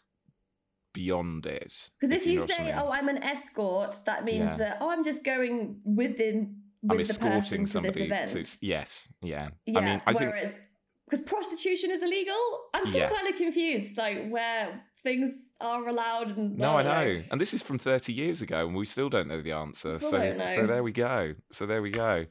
beyond 0.94 1.46
it. 1.46 1.90
Because 2.00 2.16
if, 2.16 2.26
you, 2.26 2.38
know 2.38 2.42
what 2.44 2.52
I 2.52 2.58
say, 2.58 2.64
mean. 2.64 2.76
"Oh, 2.78 2.90
I'm 2.92 3.10
an 3.10 3.22
escort," 3.22 3.98
that 4.06 4.24
means 4.24 4.52
Yeah. 4.52 4.58
that 4.58 4.78
oh, 4.80 4.90
I'm 4.90 5.04
just 5.04 5.26
going 5.26 5.82
within 5.84 6.62
I'm 6.90 6.98
with 6.98 7.08
the 7.08 7.14
person 7.16 7.38
escorting 7.38 7.66
to 7.66 7.72
somebody 7.72 8.04
event. 8.06 8.30
to 8.32 8.66
yes, 8.66 9.08
yeah. 9.22 9.50
Yeah, 9.66 9.80
I 9.80 9.82
mean, 9.86 10.02
I 10.06 10.14
think 10.14 10.32
whereas 10.32 10.68
because 11.06 11.22
prostitution 11.22 11.92
is 11.92 12.02
illegal, 12.02 12.36
I'm 12.74 12.86
still 12.88 13.02
Yeah. 13.02 13.10
kind 13.10 13.28
of 13.28 13.36
confused, 13.36 13.98
like 13.98 14.28
where 14.28 14.84
things 15.04 15.54
are 15.62 15.88
allowed 15.88 16.36
and 16.36 16.58
No, 16.58 16.78
I 16.78 16.84
know. 16.84 17.22
And 17.32 17.40
this 17.40 17.54
is 17.54 17.62
from 17.62 17.78
30 17.78 18.12
years 18.12 18.42
ago, 18.42 18.66
and 18.66 18.76
we 18.76 18.88
still 18.88 19.10
don't 19.10 19.28
know 19.28 19.42
the 19.42 19.52
answer. 19.52 19.98
Still 19.98 20.10
so, 20.10 20.46
so 20.48 20.66
there 20.66 20.82
we 20.84 20.92
go. 20.92 21.36
So 21.52 21.68
there 21.68 21.82
we 21.84 21.92
go. 21.92 22.26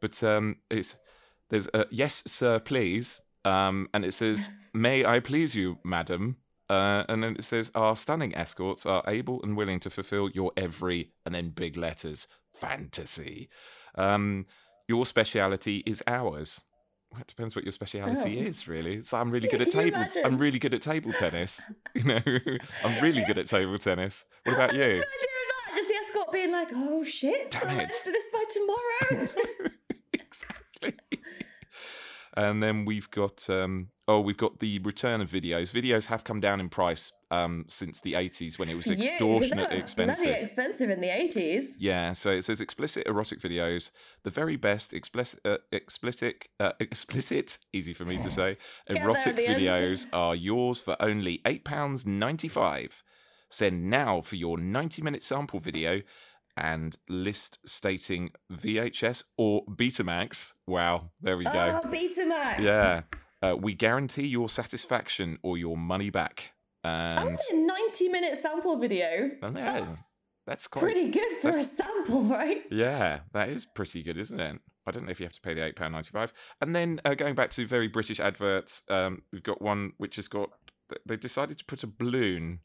But 0.00 0.22
um, 0.22 0.56
it's 0.70 0.98
there's 1.48 1.68
a 1.74 1.86
yes, 1.90 2.22
sir, 2.26 2.58
please. 2.60 3.22
Um, 3.44 3.88
and 3.92 4.04
it 4.04 4.14
says, 4.14 4.50
"May 4.72 5.04
I 5.04 5.18
please 5.18 5.56
you, 5.56 5.78
madam?" 5.84 6.36
Uh, 6.70 7.04
and 7.08 7.22
then 7.24 7.34
it 7.36 7.44
says, 7.44 7.72
"Our 7.74 7.96
stunning 7.96 8.34
escorts 8.36 8.86
are 8.86 9.02
able 9.08 9.42
and 9.42 9.56
willing 9.56 9.80
to 9.80 9.90
fulfill 9.90 10.30
your 10.30 10.52
every," 10.56 11.10
and 11.26 11.34
then 11.34 11.50
big 11.50 11.76
letters, 11.76 12.28
fantasy. 12.52 13.48
Um, 13.94 14.46
your 14.88 15.06
speciality 15.06 15.82
is 15.86 16.02
ours. 16.06 16.64
Well, 17.10 17.20
It 17.20 17.26
depends 17.26 17.54
what 17.54 17.64
your 17.64 17.72
speciality 17.72 18.38
Oh. 18.38 18.42
is, 18.42 18.66
really. 18.68 19.02
So 19.02 19.18
I'm 19.18 19.30
really 19.30 19.48
good 19.52 19.60
at 19.62 19.70
table. 19.70 20.04
I'm 20.24 20.38
really 20.38 20.58
good 20.58 20.74
at 20.74 20.82
table 20.82 21.12
tennis. 21.12 21.60
You 21.94 22.04
know, 22.04 22.20
I'm 22.84 23.02
really 23.02 23.22
good 23.26 23.36
at 23.38 23.46
table 23.46 23.76
tennis. 23.78 24.24
What 24.44 24.54
about 24.54 24.72
you? 24.74 24.98
that, 25.00 25.76
just 25.76 25.88
the 25.88 25.94
escort 25.94 26.32
being 26.32 26.50
like, 26.50 26.68
"Oh 26.72 27.04
shit, 27.04 27.50
Damn 27.50 27.68
I 27.68 27.72
it. 27.74 27.76
let's 27.78 28.02
do 28.04 28.12
this 28.12 28.28
by 28.32 28.44
tomorrow." 28.50 29.28
exactly. 30.14 30.94
And 32.34 32.62
then 32.62 32.84
we've 32.84 33.10
got 33.10 33.48
um, 33.50 33.88
oh, 34.08 34.20
we've 34.20 34.36
got 34.36 34.58
the 34.58 34.78
return 34.80 35.20
of 35.20 35.30
videos. 35.30 35.72
Videos 35.72 36.06
have 36.06 36.24
come 36.24 36.40
down 36.40 36.60
in 36.60 36.68
price 36.68 37.12
um, 37.30 37.64
since 37.68 38.00
the 38.00 38.12
80s 38.14 38.58
when 38.58 38.68
it 38.68 38.74
was 38.74 38.86
extortionately 38.90 39.76
were 39.76 39.82
expensive. 39.82 40.24
Bloody 40.24 40.40
expensive 40.40 40.90
in 40.90 41.00
the 41.00 41.08
80s. 41.08 41.76
Yeah, 41.78 42.12
so 42.12 42.30
it 42.30 42.42
says 42.42 42.60
explicit 42.60 43.06
erotic 43.06 43.40
videos, 43.40 43.90
the 44.22 44.30
very 44.30 44.56
best 44.56 44.92
explicit, 44.92 45.40
uh, 45.44 45.58
explicit, 45.70 46.48
uh, 46.60 46.72
explicit, 46.80 47.58
easy 47.72 47.92
for 47.92 48.04
me 48.04 48.16
to 48.18 48.30
say, 48.30 48.56
erotic 48.86 49.36
videos 49.36 50.06
are 50.12 50.34
yours 50.34 50.80
for 50.80 50.96
only 51.00 51.40
eight 51.46 51.64
pounds 51.64 52.06
ninety 52.06 52.48
five. 52.48 53.02
Send 53.48 53.90
now 53.90 54.22
for 54.22 54.36
your 54.36 54.56
ninety 54.58 55.02
minute 55.02 55.22
sample 55.22 55.60
video 55.60 56.00
and 56.56 56.96
list 57.08 57.58
stating 57.66 58.30
VHS 58.52 59.24
or 59.38 59.64
Betamax. 59.66 60.54
Wow, 60.66 61.10
there 61.20 61.36
we 61.36 61.44
go. 61.44 61.80
Oh, 61.84 61.88
Betamax. 61.88 62.58
Yeah. 62.60 63.02
Uh, 63.42 63.56
we 63.56 63.74
guarantee 63.74 64.26
your 64.26 64.48
satisfaction 64.48 65.38
or 65.42 65.58
your 65.58 65.76
money 65.76 66.10
back. 66.10 66.52
I 66.84 67.08
And 67.16 67.24
would 67.26 67.34
say 67.36 67.56
a 67.56 67.60
90 67.60 68.08
minute 68.08 68.36
sample 68.36 68.78
video. 68.78 69.30
Yeah, 69.42 69.50
That's 69.50 70.08
that's 70.46 70.66
quite 70.66 70.82
pretty 70.82 71.10
good 71.10 71.32
for 71.40 71.48
a 71.48 71.52
sample, 71.52 72.22
right? 72.38 72.62
Yeah, 72.70 73.20
that 73.32 73.48
is 73.48 73.64
pretty 73.64 74.02
good, 74.02 74.18
isn't 74.18 74.38
it? 74.40 74.60
I 74.86 74.90
don't 74.90 75.04
know 75.04 75.10
if 75.12 75.20
you 75.20 75.26
have 75.26 75.32
to 75.34 75.40
pay 75.40 75.54
the 75.54 75.64
eight 75.64 75.76
pound 75.76 75.92
ninety 75.92 76.10
five. 76.10 76.32
And 76.60 76.74
then 76.74 77.00
uh, 77.04 77.14
going 77.14 77.34
back 77.36 77.50
to 77.50 77.66
very 77.66 77.86
British 77.86 78.18
adverts, 78.18 78.82
um, 78.90 79.22
we've 79.32 79.42
got 79.44 79.62
one 79.62 79.92
which 79.98 80.16
has 80.16 80.26
got. 80.28 80.50
th- 80.88 81.00
They 81.06 81.16
decided 81.16 81.58
to 81.58 81.64
put 81.64 81.84
a 81.84 81.86
balloon 81.86 82.60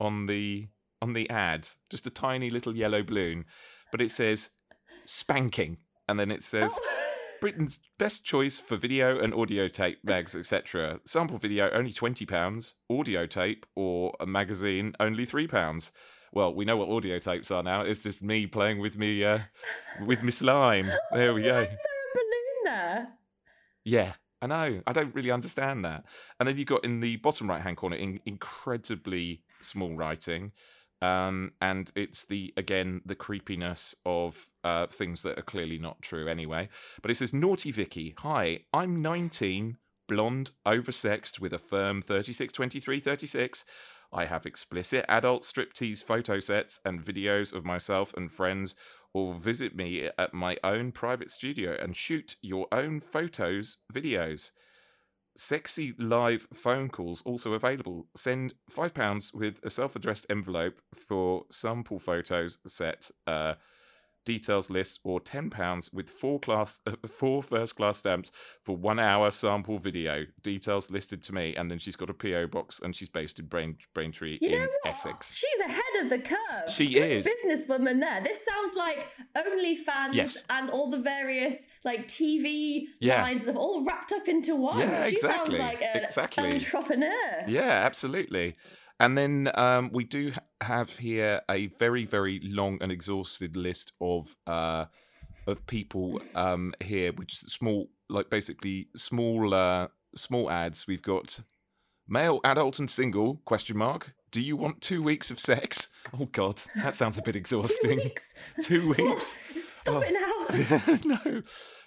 on 0.00 0.26
the 0.26 0.66
on 1.06 1.12
the 1.12 1.30
ad, 1.30 1.68
just 1.88 2.06
a 2.06 2.10
tiny 2.10 2.50
little 2.50 2.76
yellow 2.76 3.00
balloon, 3.00 3.44
but 3.92 4.02
it 4.02 4.10
says 4.10 4.50
spanking, 5.04 5.78
and 6.08 6.18
then 6.18 6.30
it 6.30 6.42
says. 6.42 6.74
Oh. 6.76 7.02
Britain's 7.38 7.80
best 7.98 8.24
choice 8.24 8.58
for 8.58 8.78
video 8.78 9.20
and 9.20 9.34
audio 9.34 9.68
tape 9.68 9.98
mags, 10.02 10.34
etc. 10.34 11.00
Sample 11.04 11.36
video 11.36 11.68
only 11.70 11.92
twenty 11.92 12.24
pounds, 12.24 12.76
audio 12.88 13.26
tape 13.26 13.66
or 13.74 14.16
a 14.18 14.24
magazine 14.24 14.94
only 15.00 15.26
three 15.26 15.46
pounds. 15.46 15.92
Well, 16.32 16.54
we 16.54 16.64
know 16.64 16.78
what 16.78 16.88
audio 16.88 17.18
tapes 17.18 17.50
are 17.50 17.62
now. 17.62 17.82
It's 17.82 18.02
just 18.02 18.22
me 18.22 18.46
playing 18.46 18.80
with 18.80 18.96
me 18.96 19.22
uh, 19.22 19.40
with 20.06 20.22
Miss 20.22 20.40
Lime. 20.40 20.90
There 21.12 21.34
we 21.34 21.42
go. 21.42 21.60
is 21.60 21.68
there 21.68 21.74
a 21.74 22.14
balloon 22.14 22.64
there? 22.64 23.08
Yeah, 23.84 24.12
I 24.40 24.46
know. 24.46 24.82
I 24.86 24.92
don't 24.94 25.14
really 25.14 25.30
understand 25.30 25.84
that. 25.84 26.06
And 26.40 26.48
then 26.48 26.56
you've 26.56 26.68
got 26.68 26.84
in 26.84 27.00
the 27.00 27.16
bottom 27.16 27.50
right 27.50 27.60
hand 27.60 27.76
corner 27.76 27.96
in 27.96 28.18
incredibly 28.24 29.42
small 29.60 29.94
writing. 29.94 30.52
Um, 31.02 31.52
and 31.60 31.92
it's 31.94 32.24
the 32.24 32.54
again 32.56 33.02
the 33.04 33.14
creepiness 33.14 33.94
of 34.06 34.46
uh, 34.64 34.86
things 34.86 35.22
that 35.22 35.38
are 35.38 35.42
clearly 35.42 35.78
not 35.78 36.00
true 36.00 36.28
anyway. 36.28 36.68
But 37.02 37.10
it 37.10 37.16
says 37.16 37.34
Naughty 37.34 37.70
Vicky, 37.70 38.14
hi, 38.18 38.60
I'm 38.72 39.02
19, 39.02 39.76
blonde, 40.08 40.52
oversexed 40.66 41.38
with 41.38 41.52
a 41.52 41.58
firm 41.58 42.00
36, 42.00 42.52
23, 42.52 43.00
36. 43.00 43.64
I 44.12 44.24
have 44.24 44.46
explicit 44.46 45.04
adult 45.08 45.42
striptease 45.42 46.02
photo 46.02 46.40
sets 46.40 46.80
and 46.84 47.04
videos 47.04 47.52
of 47.52 47.64
myself 47.64 48.14
and 48.16 48.30
friends, 48.30 48.74
or 49.12 49.34
visit 49.34 49.74
me 49.74 50.08
at 50.18 50.32
my 50.32 50.56
own 50.62 50.92
private 50.92 51.30
studio 51.30 51.76
and 51.80 51.96
shoot 51.96 52.36
your 52.40 52.68
own 52.72 53.00
photos, 53.00 53.78
videos. 53.92 54.52
Sexy 55.36 55.94
live 55.98 56.48
phone 56.52 56.88
calls 56.88 57.22
also 57.22 57.52
available. 57.52 58.06
Send 58.14 58.54
five 58.70 58.94
pounds 58.94 59.32
with 59.34 59.60
a 59.62 59.70
self-addressed 59.70 60.26
envelope 60.30 60.80
for 60.94 61.44
sample 61.50 61.98
photos 61.98 62.58
set. 62.66 63.10
Uh, 63.26 63.54
details 64.26 64.68
list 64.68 65.00
or 65.04 65.20
ten 65.20 65.48
pounds 65.48 65.90
with 65.92 66.10
four 66.10 66.38
class 66.38 66.80
uh, 66.86 66.92
four 67.08 67.42
first 67.42 67.76
class 67.76 67.96
stamps 67.98 68.30
for 68.60 68.76
one 68.76 68.98
hour 68.98 69.30
sample 69.30 69.78
video. 69.78 70.26
Details 70.42 70.90
listed 70.90 71.22
to 71.22 71.32
me, 71.34 71.54
and 71.56 71.70
then 71.70 71.78
she's 71.78 71.96
got 71.96 72.10
a 72.10 72.14
PO 72.14 72.48
box, 72.48 72.78
and 72.82 72.94
she's 72.94 73.08
based 73.08 73.38
in 73.38 73.46
Brain 73.46 73.76
Braintree 73.94 74.38
You 74.42 74.50
in? 74.50 74.68
Essex. 74.84 75.34
She's 75.34 75.60
ahead 75.66 76.04
of 76.04 76.10
the 76.10 76.18
curve. 76.18 76.68
She 76.70 76.92
Good 76.92 77.10
is. 77.10 77.26
businesswoman 77.26 78.00
there. 78.00 78.20
This 78.20 78.44
sounds 78.44 78.74
like 78.76 79.08
OnlyFans 79.36 80.12
Yes. 80.14 80.44
and 80.50 80.68
all 80.70 80.90
the 80.90 81.00
various 81.00 81.68
like 81.84 82.08
TV 82.08 82.82
Yeah. 83.00 83.22
lines 83.22 83.46
have 83.46 83.56
all 83.56 83.84
wrapped 83.86 84.12
up 84.12 84.28
into 84.28 84.56
one. 84.56 84.80
Yeah, 84.80 85.04
she 85.06 85.12
exactly, 85.12 85.58
sounds 85.58 85.62
like 85.70 85.82
an 85.82 86.04
exactly. 86.04 86.52
entrepreneur. 86.52 87.44
Yeah, 87.48 87.62
absolutely. 87.86 88.56
And 88.98 89.16
then 89.16 89.50
um, 89.54 89.90
we 89.92 90.04
do 90.04 90.32
have 90.62 90.96
here 90.96 91.40
a 91.50 91.66
very, 91.66 92.04
very 92.06 92.40
long 92.42 92.78
and 92.80 92.90
exhausted 92.90 93.56
list 93.56 93.92
of 94.00 94.34
uh, 94.46 94.86
of 95.46 95.66
people 95.66 96.20
um, 96.34 96.74
here, 96.82 97.12
which 97.12 97.34
is 97.34 97.40
small, 97.52 97.88
like 98.08 98.30
basically 98.30 98.88
small, 98.96 99.52
uh, 99.54 99.88
small 100.14 100.50
ads. 100.50 100.86
We've 100.86 101.02
got 101.02 101.40
male, 102.08 102.40
adult, 102.44 102.78
and 102.78 102.90
single? 102.90 103.42
Question 103.44 103.76
mark. 103.76 104.14
Do 104.32 104.40
you 104.42 104.56
want 104.56 104.80
two 104.80 105.02
weeks 105.02 105.30
of 105.30 105.38
sex? 105.38 105.88
Oh 106.18 106.26
God, 106.32 106.60
that 106.76 106.94
sounds 106.94 107.16
a 107.18 107.22
bit 107.22 107.32
Two 107.34 107.38
exhausting. 107.38 107.96
weeks. 107.96 108.34
Two 108.62 108.88
weeks. 108.94 109.36
Stop 109.76 110.02
Oh. 110.02 110.04
it 110.06 111.04
now. 111.04 111.14
no. 111.24 111.42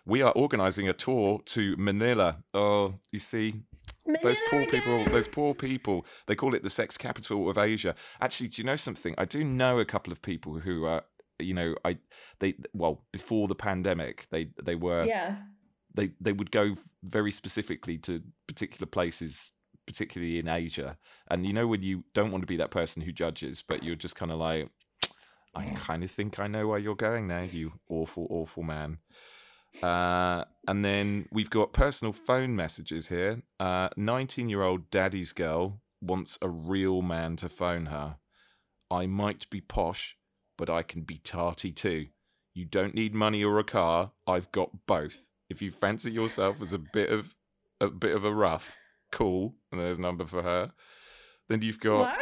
We 0.06 0.22
are 0.22 0.32
organising 0.32 0.88
a 0.90 0.94
tour 0.94 1.42
to 1.48 1.76
Manila. 1.78 2.38
Oh, 2.54 2.96
you 3.12 3.20
see, 3.20 3.56
those 4.24 4.40
poor 4.50 4.66
people 4.66 5.06
those 5.06 5.28
poor 5.28 5.54
people 5.54 6.06
they 6.28 6.36
call 6.36 6.54
it 6.56 6.64
the 6.64 6.70
sex 6.70 6.98
capital 6.98 7.50
of 7.50 7.58
asia. 7.58 7.96
Actually 8.22 8.48
do 8.50 8.62
you 8.62 8.66
know 8.66 8.76
something? 8.76 9.16
I 9.18 9.26
do 9.26 9.44
know 9.44 9.80
a 9.80 9.86
couple 9.86 10.12
of 10.12 10.22
people 10.22 10.60
who 10.60 10.86
are 10.86 11.04
you 11.40 11.54
know 11.54 11.74
i 11.86 11.98
they 12.40 12.54
well 12.74 13.04
before 13.14 13.48
the 13.48 13.56
pandemic 13.56 14.28
they 14.30 14.50
they 14.62 14.76
were 14.76 15.06
Yeah. 15.06 15.38
they 15.94 16.12
they 16.20 16.34
would 16.34 16.52
go 16.52 16.76
very 17.04 17.32
specifically 17.32 17.98
to 18.00 18.22
particular 18.48 18.86
places 18.86 19.52
particularly 19.88 20.38
in 20.38 20.48
asia. 20.48 20.98
And 21.32 21.46
you 21.48 21.54
know 21.54 21.66
when 21.66 21.82
you 21.82 22.04
don't 22.14 22.32
want 22.32 22.42
to 22.44 22.48
be 22.48 22.58
that 22.58 22.72
person 22.72 23.02
who 23.02 23.12
judges 23.12 23.64
but 23.66 23.84
you're 23.84 23.96
just 23.96 24.16
kind 24.18 24.32
of 24.32 24.38
like 24.40 24.70
i 25.56 25.64
kind 25.78 26.04
of 26.04 26.12
think 26.12 26.40
i 26.40 26.46
know 26.48 26.68
where 26.68 26.78
you're 26.78 26.94
going 26.96 27.28
there 27.28 27.46
you 27.46 27.72
awful 27.90 28.28
awful 28.30 28.62
man 28.62 29.00
uh, 29.84 30.46
and 30.68 30.84
then 30.84 31.28
we've 31.32 31.50
got 31.50 31.74
personal 31.74 32.14
phone 32.14 32.56
messages 32.56 33.08
here. 33.08 33.42
19 33.60 34.50
year 34.50 34.64
old 34.64 34.90
daddy's 34.90 35.34
girl 35.34 35.82
wants 36.02 36.38
a 36.42 36.50
real 36.50 37.02
man 37.02 37.36
to 37.38 37.50
phone 37.50 37.88
her. 37.88 38.18
I 38.92 39.06
might 39.06 39.50
be 39.50 39.62
posh, 39.62 40.18
but 40.58 40.70
I 40.70 40.84
can 40.84 41.02
be 41.02 41.18
tarty 41.18 41.72
too. 41.72 42.08
You 42.54 42.66
don't 42.66 42.96
need 42.96 43.14
money 43.14 43.44
or 43.44 43.60
a 43.60 43.64
car. 43.64 44.12
I've 44.26 44.52
got 44.52 44.86
both. 44.88 45.28
If 45.50 45.62
you 45.62 45.72
fancy 45.72 46.12
yourself 46.12 46.62
as 46.62 46.74
a 46.74 46.80
bit 46.80 47.10
of 47.12 47.36
a 47.80 47.90
bit 47.90 48.16
of 48.16 48.26
a 48.26 48.34
rough, 48.34 48.78
cool. 49.12 49.56
And 49.72 49.80
there's 49.80 50.00
a 50.00 50.02
number 50.02 50.26
for 50.26 50.42
her. 50.42 50.72
Then 51.48 51.62
you've 51.62 51.80
got. 51.80 52.18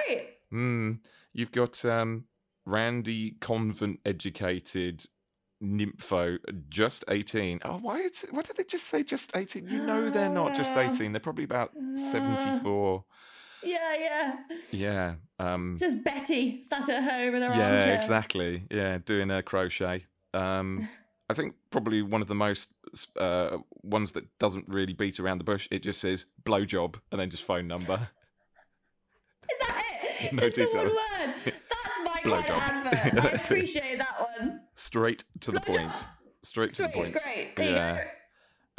Hmm. 0.52 0.94
You've 1.34 1.52
got 1.52 1.84
um, 1.86 2.26
Randy 2.66 3.32
convent 3.40 4.00
educated 4.06 5.04
nympho, 5.64 6.38
just 6.70 7.04
18. 7.08 7.60
Oh, 7.66 7.78
why, 7.78 8.00
is 8.00 8.26
why 8.32 8.42
did 8.42 8.58
they 8.58 8.64
just 8.64 8.88
say 8.88 9.04
just 9.04 9.36
18? 9.36 9.68
You 9.68 9.86
know 9.86 10.10
they're 10.10 10.30
not 10.30 10.56
just 10.56 10.76
Ah. 10.78 10.82
18. 10.92 11.12
They're 11.12 11.20
probably 11.20 11.44
about 11.46 11.72
Ah. 11.76 11.96
74. 11.98 13.04
Yeah, 13.64 13.96
yeah. 13.98 14.36
Yeah. 14.72 15.16
Um, 15.40 15.76
Just 15.80 16.04
Betty 16.04 16.62
sat 16.62 16.88
at 16.90 17.04
home 17.04 17.34
in 17.36 17.42
her 17.42 17.56
yeah, 17.56 17.74
armchair. 17.74 17.96
exactly. 17.96 18.64
Yeah, 18.70 19.00
doing 19.04 19.30
her 19.30 19.42
crochet. 19.42 20.06
Um, 20.34 20.88
I 21.30 21.34
think 21.34 21.56
probably 21.72 22.04
one 22.04 22.22
of 22.22 22.28
the 22.28 22.36
most 22.36 22.70
uh, 23.20 23.58
ones 23.82 24.12
that 24.12 24.26
doesn't 24.38 24.66
really 24.70 24.94
beat 24.94 25.20
around 25.20 25.40
the 25.40 25.44
bush. 25.44 25.68
It 25.72 25.80
just 25.82 26.00
says 26.02 26.28
blowjob 26.44 27.00
and 27.12 27.20
then 27.20 27.32
just 27.32 27.44
phone 27.44 27.68
number. 27.68 27.96
Is 29.52 29.60
that 29.68 29.84
it? 30.22 30.34
No 30.34 30.50
Just 30.50 30.56
the 30.56 30.64
one 30.78 30.88
details. 30.88 30.98
word. 31.20 31.34
That's 31.46 32.00
my 32.06 32.20
kind 32.24 32.46
Blowjob. 32.46 32.58
of 32.58 32.94
advert. 32.94 33.26
I 33.26 33.30
appreciate 33.44 33.98
that 33.98 34.28
one. 34.40 34.57
Straight 34.78 35.24
to 35.42 35.52
the 35.52 35.60
point. 35.72 36.08
Straight 36.44 36.74
to 36.76 36.84
the 36.84 36.90
point. 36.90 37.18
great. 37.24 37.52
Yeah. 37.58 38.04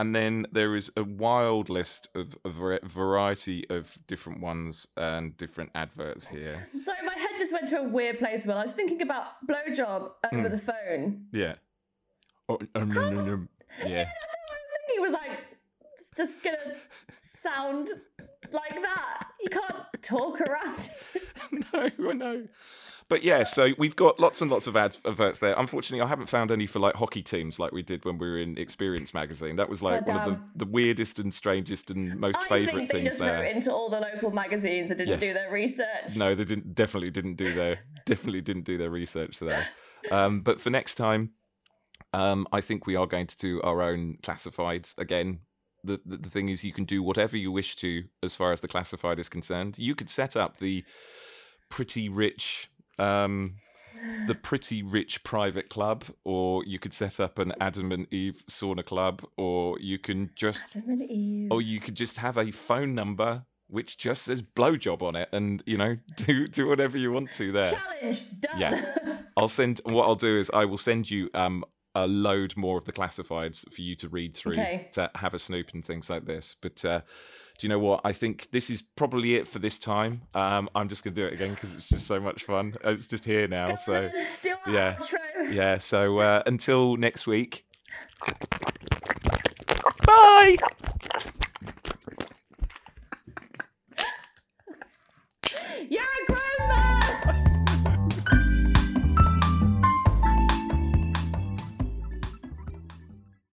And 0.01 0.15
then 0.15 0.47
there 0.53 0.77
is 0.77 0.93
a 0.97 1.03
wild 1.03 1.69
list 1.69 2.07
of 2.15 2.37
a 2.45 2.51
variety 2.85 3.69
of 3.69 3.99
different 4.07 4.41
ones 4.41 4.87
and 4.97 5.37
different 5.37 5.71
adverts 5.75 6.29
here. 6.29 6.69
Sorry, 6.83 7.05
my 7.05 7.15
head 7.15 7.31
just 7.37 7.53
went 7.53 7.67
to 7.69 7.79
a 7.81 7.83
weird 7.83 8.21
place. 8.21 8.47
Well, 8.47 8.59
I 8.59 8.63
was 8.63 8.75
thinking 8.75 9.03
about 9.03 9.45
blowjob 9.49 10.13
over 10.33 10.49
the 10.49 10.59
phone. 10.59 11.27
Yeah. 11.33 11.57
Oh, 12.49 12.59
um, 12.77 12.93
um, 12.93 12.97
um, 12.97 13.19
um, 13.19 13.49
yeah. 13.85 14.05
That's 14.05 14.37
what 14.39 14.51
I 14.51 14.61
was 14.63 14.73
thinking. 14.87 14.97
It 14.97 15.01
was 15.03 15.13
like 15.13 15.31
it's 15.95 16.13
just 16.17 16.45
gonna 16.45 16.77
sound 17.21 17.89
like 18.53 18.75
that. 18.75 19.29
You 19.41 19.51
can't 19.51 19.85
talk 20.01 20.41
around. 20.43 20.79
no, 21.73 22.09
I 22.11 22.13
know. 22.13 22.47
But 23.09 23.23
yeah, 23.23 23.45
so 23.45 23.71
we've 23.79 23.97
got 23.97 24.21
lots 24.21 24.43
and 24.43 24.51
lots 24.51 24.67
of 24.67 24.77
ads, 24.77 25.01
adverts 25.07 25.39
there. 25.39 25.55
Unfortunately, 25.57 26.03
I 26.05 26.07
haven't 26.09 26.27
found 26.29 26.51
any 26.51 26.67
for 26.67 26.79
like 26.79 26.95
hockey 26.95 27.23
teams 27.23 27.59
like 27.59 27.73
we 27.73 27.83
did 27.83 28.05
when 28.05 28.19
we 28.19 28.29
were 28.29 28.39
in 28.39 28.59
Experience 28.59 29.15
magazine. 29.15 29.57
That 29.57 29.71
was 29.71 29.83
like 29.83 30.03
Oh, 30.07 30.13
one 30.13 30.17
of 30.19 30.25
the, 30.27 30.65
the 30.65 30.71
weirdest 30.71 31.19
and 31.19 31.33
strangest 31.33 31.91
and 31.91 32.21
most 32.21 32.37
I 32.39 32.49
favourite 32.49 32.75
think 32.77 32.91
they 32.91 32.99
things 32.99 33.07
just 33.09 33.21
there. 33.21 33.41
wrote 33.41 33.51
into 33.51 33.73
all 33.73 33.89
the 33.89 34.01
local 34.01 34.31
magazines 34.33 34.91
and 34.91 34.99
didn't 34.99 35.13
Yes. 35.13 35.21
do 35.23 35.33
their 35.33 35.51
research. 35.51 36.17
No, 36.19 36.35
they 36.35 36.45
didn't. 36.45 36.75
Definitely 36.75 37.11
didn't 37.11 37.37
do 37.37 37.51
their 37.53 37.79
definitely 38.05 38.43
didn't 38.43 38.65
do 38.65 38.77
their 38.77 38.91
research 38.91 39.39
there. 39.39 39.67
Um, 40.11 40.41
but 40.43 40.61
for 40.61 40.69
next 40.69 40.97
time, 40.97 41.31
um, 42.13 42.47
I 42.53 42.61
think 42.61 42.87
we 42.87 42.95
are 42.97 43.07
going 43.07 43.27
to 43.27 43.39
do 43.39 43.63
our 43.63 43.81
own 43.81 44.19
classifieds 44.23 44.97
again. 44.99 45.41
The, 45.83 45.99
the 46.05 46.19
the 46.19 46.29
thing 46.31 46.51
is, 46.51 46.63
you 46.63 46.75
can 46.75 46.85
do 46.85 47.03
whatever 47.03 47.39
you 47.39 47.53
wish 47.53 47.75
to 47.77 48.05
as 48.23 48.35
far 48.35 48.53
as 48.53 48.61
the 48.61 48.69
classified 48.69 49.19
is 49.19 49.31
concerned. 49.31 49.79
You 49.79 49.95
could 49.95 50.11
set 50.11 50.37
up 50.37 50.59
the 50.59 50.85
pretty 51.71 52.11
rich. 52.11 52.69
Um, 52.99 53.55
the 54.29 54.35
pretty 54.35 54.83
rich 54.83 55.25
private 55.25 55.69
club, 55.69 56.05
or 56.25 56.65
you 56.65 56.79
could 56.79 56.93
set 56.95 57.19
up 57.19 57.39
an 57.39 57.53
Adam 57.61 57.91
and 57.93 58.07
Eve 58.13 58.45
sauna 58.49 58.85
club, 58.85 59.25
or 59.37 59.79
you 59.81 59.99
can 59.99 60.31
just 60.37 60.77
Adam 60.77 60.91
and 60.91 61.03
Eve. 61.11 61.49
or 61.51 61.61
you 61.63 61.81
could 61.81 61.95
just 61.97 62.19
have 62.19 62.37
a 62.37 62.51
phone 62.53 62.95
number 62.95 63.45
which 63.71 63.99
just 63.99 64.23
says 64.23 64.41
blowjob 64.41 65.03
on 65.03 65.15
it 65.15 65.29
and 65.33 65.63
you 65.67 65.77
know 65.77 65.95
do 66.17 66.47
do 66.47 66.67
whatever 66.67 66.97
you 66.97 67.13
want 67.13 67.31
to 67.33 67.53
there 67.53 67.67
Challenge 67.67 68.19
done. 68.41 68.59
Yeah. 68.59 69.19
i'll 69.37 69.47
send 69.47 69.79
what 69.85 70.05
i'll 70.07 70.15
do 70.15 70.39
is 70.39 70.51
i 70.55 70.65
will 70.65 70.79
send 70.79 71.11
you 71.11 71.29
um 71.35 71.63
a 71.95 72.07
load 72.07 72.57
more 72.57 72.79
of 72.79 72.87
the 72.87 72.93
classifieds 72.95 73.71
for 73.71 73.83
you 73.83 73.95
to 73.97 74.09
read 74.09 74.35
through 74.35 74.53
Okay. 74.53 74.89
to 74.93 75.11
have 75.17 75.35
a 75.35 75.39
snoop 75.39 75.75
and 75.75 75.85
things 75.85 76.09
like 76.09 76.25
this. 76.27 76.55
But 76.63 76.85
uh, 76.85 77.01
do 77.59 77.67
you 77.67 77.69
know 77.69 77.79
what? 77.81 78.01
I 78.05 78.13
think 78.13 78.49
this 78.53 78.71
is 78.71 78.81
probably 78.81 79.35
it 79.35 79.49
for 79.49 79.59
this 79.59 79.81
time. 79.81 80.23
Um, 80.33 80.71
I'm 80.77 80.89
just 80.89 81.03
going 81.03 81.15
to 81.15 81.21
do 81.21 81.27
it 81.27 81.33
again 81.33 81.51
because 81.51 81.75
it's 81.75 81.89
just 81.89 82.07
so 82.07 82.21
much 82.21 82.45
fun. 82.45 82.73
It's 82.85 83.09
just 83.09 83.25
here 83.25 83.49
now. 83.49 83.75
So 83.75 84.09
yeah. 84.69 84.97
yeah. 85.51 85.79
So 85.79 86.19
uh, 86.19 86.43
until 86.47 86.97
next 86.97 87.27
week. 87.27 87.67
Bye. 90.07 90.57